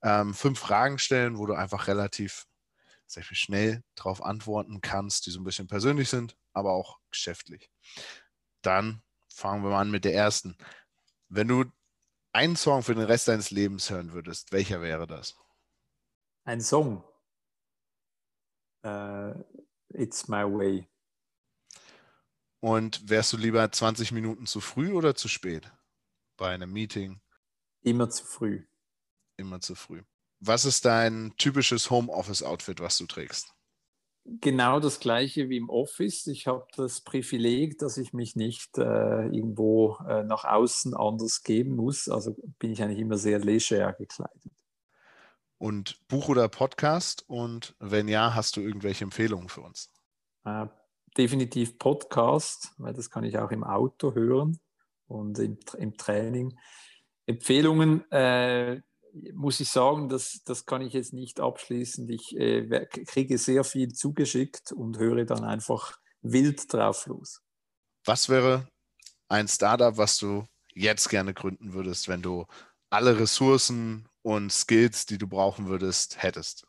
ähm, 0.03 0.35
fünf 0.35 0.59
Fragen 0.59 0.99
stellen, 0.99 1.39
wo 1.39 1.47
du 1.47 1.55
einfach 1.55 1.87
relativ 1.89 2.47
sehr 3.07 3.23
viel 3.23 3.37
schnell 3.37 3.83
darauf 3.95 4.23
antworten 4.23 4.81
kannst, 4.81 5.27
die 5.27 5.31
so 5.31 5.41
ein 5.41 5.45
bisschen 5.45 5.67
persönlich 5.67 6.09
sind, 6.09 6.37
aber 6.53 6.73
auch 6.73 6.99
geschäftlich. 7.11 7.71
Dann 8.63 9.03
fangen 9.29 9.63
wir 9.63 9.71
mal 9.71 9.81
an 9.81 9.91
mit 9.91 10.05
der 10.05 10.15
ersten. 10.15 10.57
Wenn 11.29 11.49
du 11.49 11.65
einen 12.33 12.57
Song 12.57 12.83
für 12.83 12.95
den 12.95 13.05
Rest 13.05 13.29
deines 13.29 13.51
Lebens 13.51 13.91
hören 13.91 14.13
würdest, 14.13 14.53
welcher 14.53 14.81
wäre 14.81 15.07
das? 15.07 15.37
Ein 16.45 16.61
Song. 16.61 17.05
Uh, 18.85 19.33
It's 19.89 20.29
My 20.29 20.45
Way. 20.45 20.89
Und 22.61 23.09
wärst 23.09 23.33
du 23.33 23.37
lieber 23.37 23.71
20 23.71 24.13
Minuten 24.13 24.47
zu 24.47 24.61
früh 24.61 24.93
oder 24.93 25.15
zu 25.15 25.29
spät 25.29 25.71
bei 26.37 26.51
einem 26.51 26.73
Meeting? 26.73 27.21
Immer 27.83 28.09
zu 28.09 28.25
früh. 28.25 28.67
Immer 29.37 29.61
zu 29.61 29.75
früh. 29.75 30.03
Was 30.47 30.67
ist 30.67 30.85
dein 30.85 31.33
typisches 31.39 31.91
Homeoffice-Outfit, 31.91 32.79
was 32.81 32.99
du 32.99 33.07
trägst? 33.07 33.55
Genau 34.27 34.79
das 34.79 35.01
gleiche 35.01 35.49
wie 35.49 35.57
im 35.57 35.71
Office. 35.71 36.27
Ich 36.27 36.47
habe 36.47 36.67
das 36.77 37.01
Privileg, 37.01 37.79
dass 37.79 37.97
ich 37.97 38.13
mich 38.13 38.37
nicht 38.37 38.77
äh, 38.77 39.27
irgendwo 39.27 39.97
äh, 40.07 40.23
nach 40.23 40.45
außen 40.45 40.95
anders 40.95 41.45
geben 41.45 41.77
muss. 41.77 42.11
Also 42.11 42.37
bin 42.59 42.73
ich 42.73 42.83
eigentlich 42.83 42.99
immer 42.99 43.17
sehr 43.17 43.39
leger 43.39 43.95
gekleidet. 43.95 44.53
Und 45.57 45.99
Buch 46.09 46.29
oder 46.29 46.47
Podcast? 46.51 47.25
Und 47.27 47.75
wenn 47.79 48.07
ja, 48.07 48.35
hast 48.35 48.59
du 48.59 48.61
irgendwelche 48.61 49.05
Empfehlungen 49.05 49.49
für 49.49 49.63
uns? 49.63 49.91
Äh, 50.45 50.67
definitiv 51.17 51.79
Podcast, 51.79 52.75
weil 52.77 52.93
das 52.93 53.09
kann 53.09 53.25
ich 53.25 53.39
auch 53.39 53.51
im 53.51 53.65
Auto 53.65 54.15
hören 54.15 54.61
und 55.07 55.39
im, 55.39 55.57
im 55.79 55.97
Training. 55.97 56.59
Empfehlungen, 57.25 58.11
äh, 58.11 58.83
muss 59.33 59.61
ich 59.61 59.69
sagen, 59.69 60.09
das, 60.09 60.41
das 60.45 60.67
kann 60.67 60.83
ich 60.83 60.93
jetzt 60.93 61.13
nicht 61.13 61.41
abschließen. 61.41 62.09
Ich 62.09 62.37
äh, 62.37 62.87
kriege 63.07 63.39
sehr 63.39 63.65
viel 63.65 63.93
zugeschickt 63.93 64.73
und 64.73 64.99
höre 64.99 65.25
dann 65.25 65.45
einfach 65.45 65.99
wild 66.23 66.73
drauf 66.73 67.07
los. 67.07 67.41
Was 68.05 68.29
wäre 68.29 68.69
ein 69.29 69.49
Startup, 69.49 69.97
was 69.97 70.19
du 70.19 70.45
jetzt 70.75 71.09
gerne 71.09 71.35
gründen 71.35 71.73
würdest, 71.73 72.09
wenn 72.09 72.23
du 72.23 72.47
alle 72.91 73.19
Ressourcen 73.19 74.09
und 74.23 74.53
Skills, 74.53 75.07
die 75.07 75.19
du 75.19 75.27
brauchen 75.27 75.69
würdest, 75.69 76.23
hättest? 76.23 76.67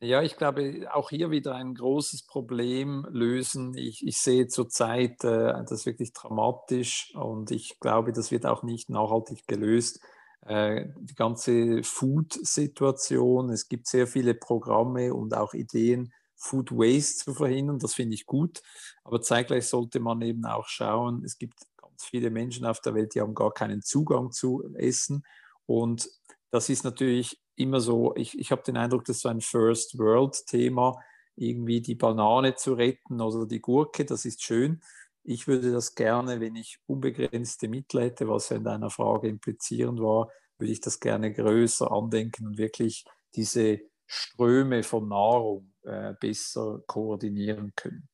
Ja, 0.00 0.20
ich 0.22 0.36
glaube, 0.36 0.86
auch 0.92 1.08
hier 1.08 1.30
wieder 1.30 1.54
ein 1.54 1.74
großes 1.74 2.26
Problem 2.26 3.06
lösen. 3.10 3.74
Ich, 3.78 4.06
ich 4.06 4.18
sehe 4.18 4.46
zurzeit 4.46 5.24
äh, 5.24 5.64
das 5.66 5.86
wirklich 5.86 6.12
dramatisch 6.12 7.14
und 7.14 7.50
ich 7.50 7.80
glaube, 7.80 8.12
das 8.12 8.30
wird 8.30 8.44
auch 8.44 8.62
nicht 8.62 8.90
nachhaltig 8.90 9.46
gelöst. 9.46 10.00
Äh, 10.42 10.86
die 11.00 11.14
ganze 11.14 11.82
Food-Situation. 11.82 13.50
Es 13.50 13.68
gibt 13.68 13.88
sehr 13.88 14.06
viele 14.06 14.34
Programme 14.34 15.12
und 15.14 15.34
auch 15.34 15.54
Ideen, 15.54 16.12
Food 16.36 16.70
Waste 16.72 17.24
zu 17.24 17.34
verhindern. 17.34 17.78
Das 17.78 17.94
finde 17.94 18.14
ich 18.14 18.26
gut. 18.26 18.62
Aber 19.02 19.20
zeitgleich 19.20 19.66
sollte 19.66 20.00
man 20.00 20.22
eben 20.22 20.44
auch 20.44 20.68
schauen, 20.68 21.24
es 21.24 21.38
gibt 21.38 21.58
ganz 21.76 22.04
viele 22.04 22.30
Menschen 22.30 22.66
auf 22.66 22.80
der 22.80 22.94
Welt, 22.94 23.14
die 23.14 23.20
haben 23.20 23.34
gar 23.34 23.52
keinen 23.52 23.82
Zugang 23.82 24.30
zu 24.30 24.62
Essen. 24.74 25.24
Und 25.66 26.08
das 26.50 26.68
ist 26.68 26.84
natürlich 26.84 27.40
immer 27.56 27.80
so, 27.80 28.14
ich, 28.16 28.38
ich 28.38 28.52
habe 28.52 28.62
den 28.62 28.76
Eindruck, 28.76 29.04
das 29.04 29.16
ist 29.16 29.22
so 29.22 29.28
ein 29.28 29.40
First 29.40 29.98
World-Thema, 29.98 31.00
irgendwie 31.34 31.80
die 31.80 31.94
Banane 31.94 32.54
zu 32.54 32.74
retten 32.74 33.20
oder 33.20 33.46
die 33.46 33.60
Gurke, 33.60 34.04
das 34.04 34.24
ist 34.24 34.42
schön. 34.42 34.80
Ich 35.28 35.48
würde 35.48 35.72
das 35.72 35.96
gerne, 35.96 36.40
wenn 36.40 36.54
ich 36.54 36.78
unbegrenzte 36.86 37.66
Mittel 37.66 38.00
hätte, 38.02 38.28
was 38.28 38.48
ja 38.48 38.58
in 38.58 38.64
deiner 38.64 38.90
Frage 38.90 39.26
implizierend 39.26 40.00
war, 40.00 40.30
würde 40.56 40.72
ich 40.72 40.80
das 40.80 41.00
gerne 41.00 41.32
größer 41.32 41.90
andenken 41.90 42.46
und 42.46 42.58
wirklich 42.58 43.04
diese 43.34 43.80
Ströme 44.06 44.84
von 44.84 45.08
Nahrung 45.08 45.74
äh, 45.82 46.14
besser 46.20 46.80
koordinieren 46.86 47.72
können. 47.74 48.08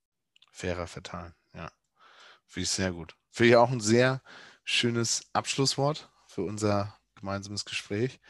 Fairer 0.53 0.87
verteilen, 0.87 1.35
ja. 1.55 1.71
Finde 2.47 2.65
ich 2.65 2.71
sehr 2.71 2.93
gut. 2.93 3.15
Finde 3.31 3.51
ich 3.51 3.57
auch 3.57 3.71
ein 3.71 3.81
sehr 3.81 4.23
schönes 4.65 5.29
Abschlusswort 5.35 6.11
für 6.27 6.45
unser 6.45 6.99
gemeinsames 7.15 7.67
Gespräch. 7.67 8.21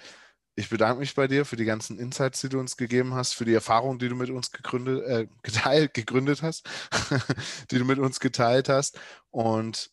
Ich 0.54 0.68
bedanke 0.68 1.00
mich 1.00 1.14
bei 1.14 1.28
dir 1.28 1.46
für 1.46 1.56
die 1.56 1.64
ganzen 1.64 1.98
Insights, 1.98 2.42
die 2.42 2.50
du 2.50 2.60
uns 2.60 2.76
gegeben 2.76 3.14
hast, 3.14 3.32
für 3.32 3.46
die 3.46 3.54
Erfahrungen, 3.54 3.98
die 3.98 4.08
du 4.08 4.14
mit 4.14 4.28
uns 4.28 4.50
gegründet, 4.50 5.02
äh, 5.06 5.26
geteilt, 5.42 5.94
gegründet 5.94 6.42
hast, 6.42 6.68
die 7.70 7.78
du 7.78 7.84
mit 7.86 7.98
uns 7.98 8.20
geteilt 8.20 8.68
hast. 8.68 9.00
Und 9.30 9.90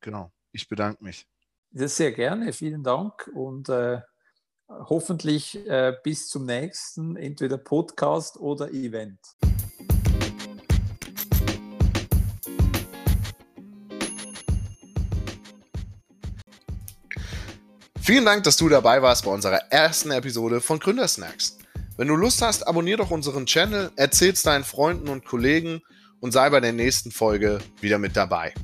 genau, 0.00 0.32
ich 0.52 0.68
bedanke 0.68 1.04
mich. 1.04 1.26
Das 1.70 1.96
sehr 1.96 2.12
gerne, 2.12 2.54
vielen 2.54 2.82
Dank 2.82 3.30
und 3.34 3.68
äh, 3.68 4.00
hoffentlich 4.68 5.56
äh, 5.66 5.94
bis 6.02 6.28
zum 6.28 6.46
nächsten, 6.46 7.16
entweder 7.16 7.58
Podcast 7.58 8.38
oder 8.38 8.70
Event. 8.70 9.20
Vielen 18.06 18.24
Dank, 18.24 18.44
dass 18.44 18.56
du 18.56 18.68
dabei 18.68 19.02
warst 19.02 19.24
bei 19.24 19.32
unserer 19.32 19.58
ersten 19.72 20.12
Episode 20.12 20.60
von 20.60 20.78
Gründersnacks. 20.78 21.58
Wenn 21.96 22.06
du 22.06 22.14
Lust 22.14 22.40
hast, 22.40 22.64
abonniere 22.64 22.98
doch 22.98 23.10
unseren 23.10 23.46
Channel, 23.46 23.90
erzähl's 23.96 24.42
deinen 24.42 24.62
Freunden 24.62 25.08
und 25.08 25.24
Kollegen 25.24 25.82
und 26.20 26.30
sei 26.30 26.48
bei 26.50 26.60
der 26.60 26.72
nächsten 26.72 27.10
Folge 27.10 27.58
wieder 27.80 27.98
mit 27.98 28.16
dabei. 28.16 28.54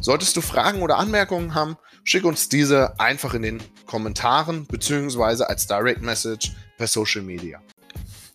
Solltest 0.00 0.36
du 0.36 0.42
Fragen 0.42 0.82
oder 0.82 0.98
Anmerkungen 0.98 1.54
haben, 1.54 1.78
schick 2.04 2.26
uns 2.26 2.50
diese 2.50 3.00
einfach 3.00 3.32
in 3.32 3.40
den 3.40 3.62
Kommentaren 3.86 4.66
bzw. 4.66 5.44
als 5.44 5.66
Direct 5.66 6.02
Message 6.02 6.52
per 6.76 6.86
Social 6.86 7.22
Media. 7.22 7.62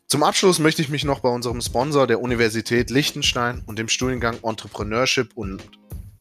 Zum 0.08 0.24
Abschluss 0.24 0.58
möchte 0.58 0.82
ich 0.82 0.90
mich 0.90 1.04
noch 1.04 1.20
bei 1.20 1.30
unserem 1.30 1.62
Sponsor 1.62 2.08
der 2.08 2.22
Universität 2.22 2.90
Liechtenstein 2.90 3.62
und 3.68 3.78
dem 3.78 3.88
Studiengang 3.88 4.40
Entrepreneurship 4.42 5.30
und 5.36 5.62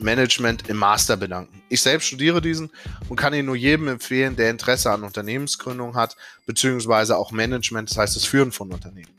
Management 0.05 0.68
im 0.68 0.76
Master 0.76 1.16
bedanken. 1.16 1.62
Ich 1.68 1.82
selbst 1.82 2.07
studiere 2.07 2.40
diesen 2.40 2.70
und 3.09 3.16
kann 3.16 3.34
ihn 3.34 3.46
nur 3.46 3.57
jedem 3.57 3.88
empfehlen, 3.88 4.36
der 4.36 4.50
Interesse 4.50 4.92
an 4.92 5.02
Unternehmensgründung 5.02 5.96
hat, 5.96 6.16
beziehungsweise 6.46 7.16
auch 7.16 7.32
Management, 7.32 7.90
das 7.90 7.98
heißt 7.98 8.16
das 8.16 8.24
Führen 8.24 8.52
von 8.52 8.72
Unternehmen. 8.72 9.11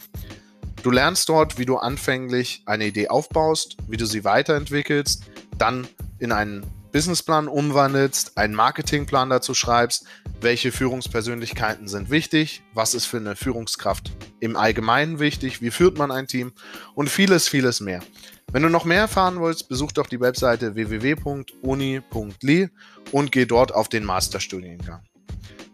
Du 0.84 0.92
lernst 0.92 1.28
dort, 1.30 1.58
wie 1.58 1.66
du 1.66 1.78
anfänglich 1.78 2.62
eine 2.66 2.86
Idee 2.86 3.10
aufbaust, 3.10 3.76
wie 3.88 3.98
du 3.98 4.06
sie 4.06 4.24
weiterentwickelst, 4.24 5.24
dann 5.58 5.88
in 6.20 6.32
einen 6.32 6.64
Businessplan 6.92 7.50
umwandelst, 7.50 8.38
einen 8.38 8.54
Marketingplan 8.54 9.30
dazu 9.30 9.54
schreibst, 9.54 10.06
welche 10.40 10.72
Führungspersönlichkeiten 10.72 11.90
sind 11.90 12.10
wichtig, 12.10 12.64
was 12.74 12.94
ist 12.94 13.06
für 13.06 13.18
eine 13.18 13.36
Führungskraft 13.36 14.12
im 14.40 14.56
Allgemeinen 14.56 15.20
wichtig, 15.20 15.62
wie 15.62 15.72
führt 15.72 15.98
man 15.98 16.12
ein 16.12 16.28
Team 16.28 16.54
und 16.94 17.10
vieles, 17.10 17.50
vieles 17.50 17.82
mehr. 17.82 18.02
Wenn 18.52 18.64
du 18.64 18.70
noch 18.70 18.86
mehr 18.86 19.02
erfahren 19.02 19.42
willst, 19.42 19.68
besuch 19.68 19.92
doch 19.92 20.08
die 20.08 20.20
Webseite 20.20 20.76
www.uni.li 20.76 22.70
und 23.12 23.32
geh 23.32 23.46
dort 23.46 23.74
auf 23.74 23.90
den 23.90 24.06
Masterstudiengang. 24.06 25.04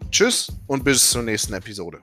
Tschüss 0.10 0.52
und 0.68 0.84
bis 0.84 1.12
zur 1.12 1.24
nächsten 1.24 1.54
Episode. 1.54 2.02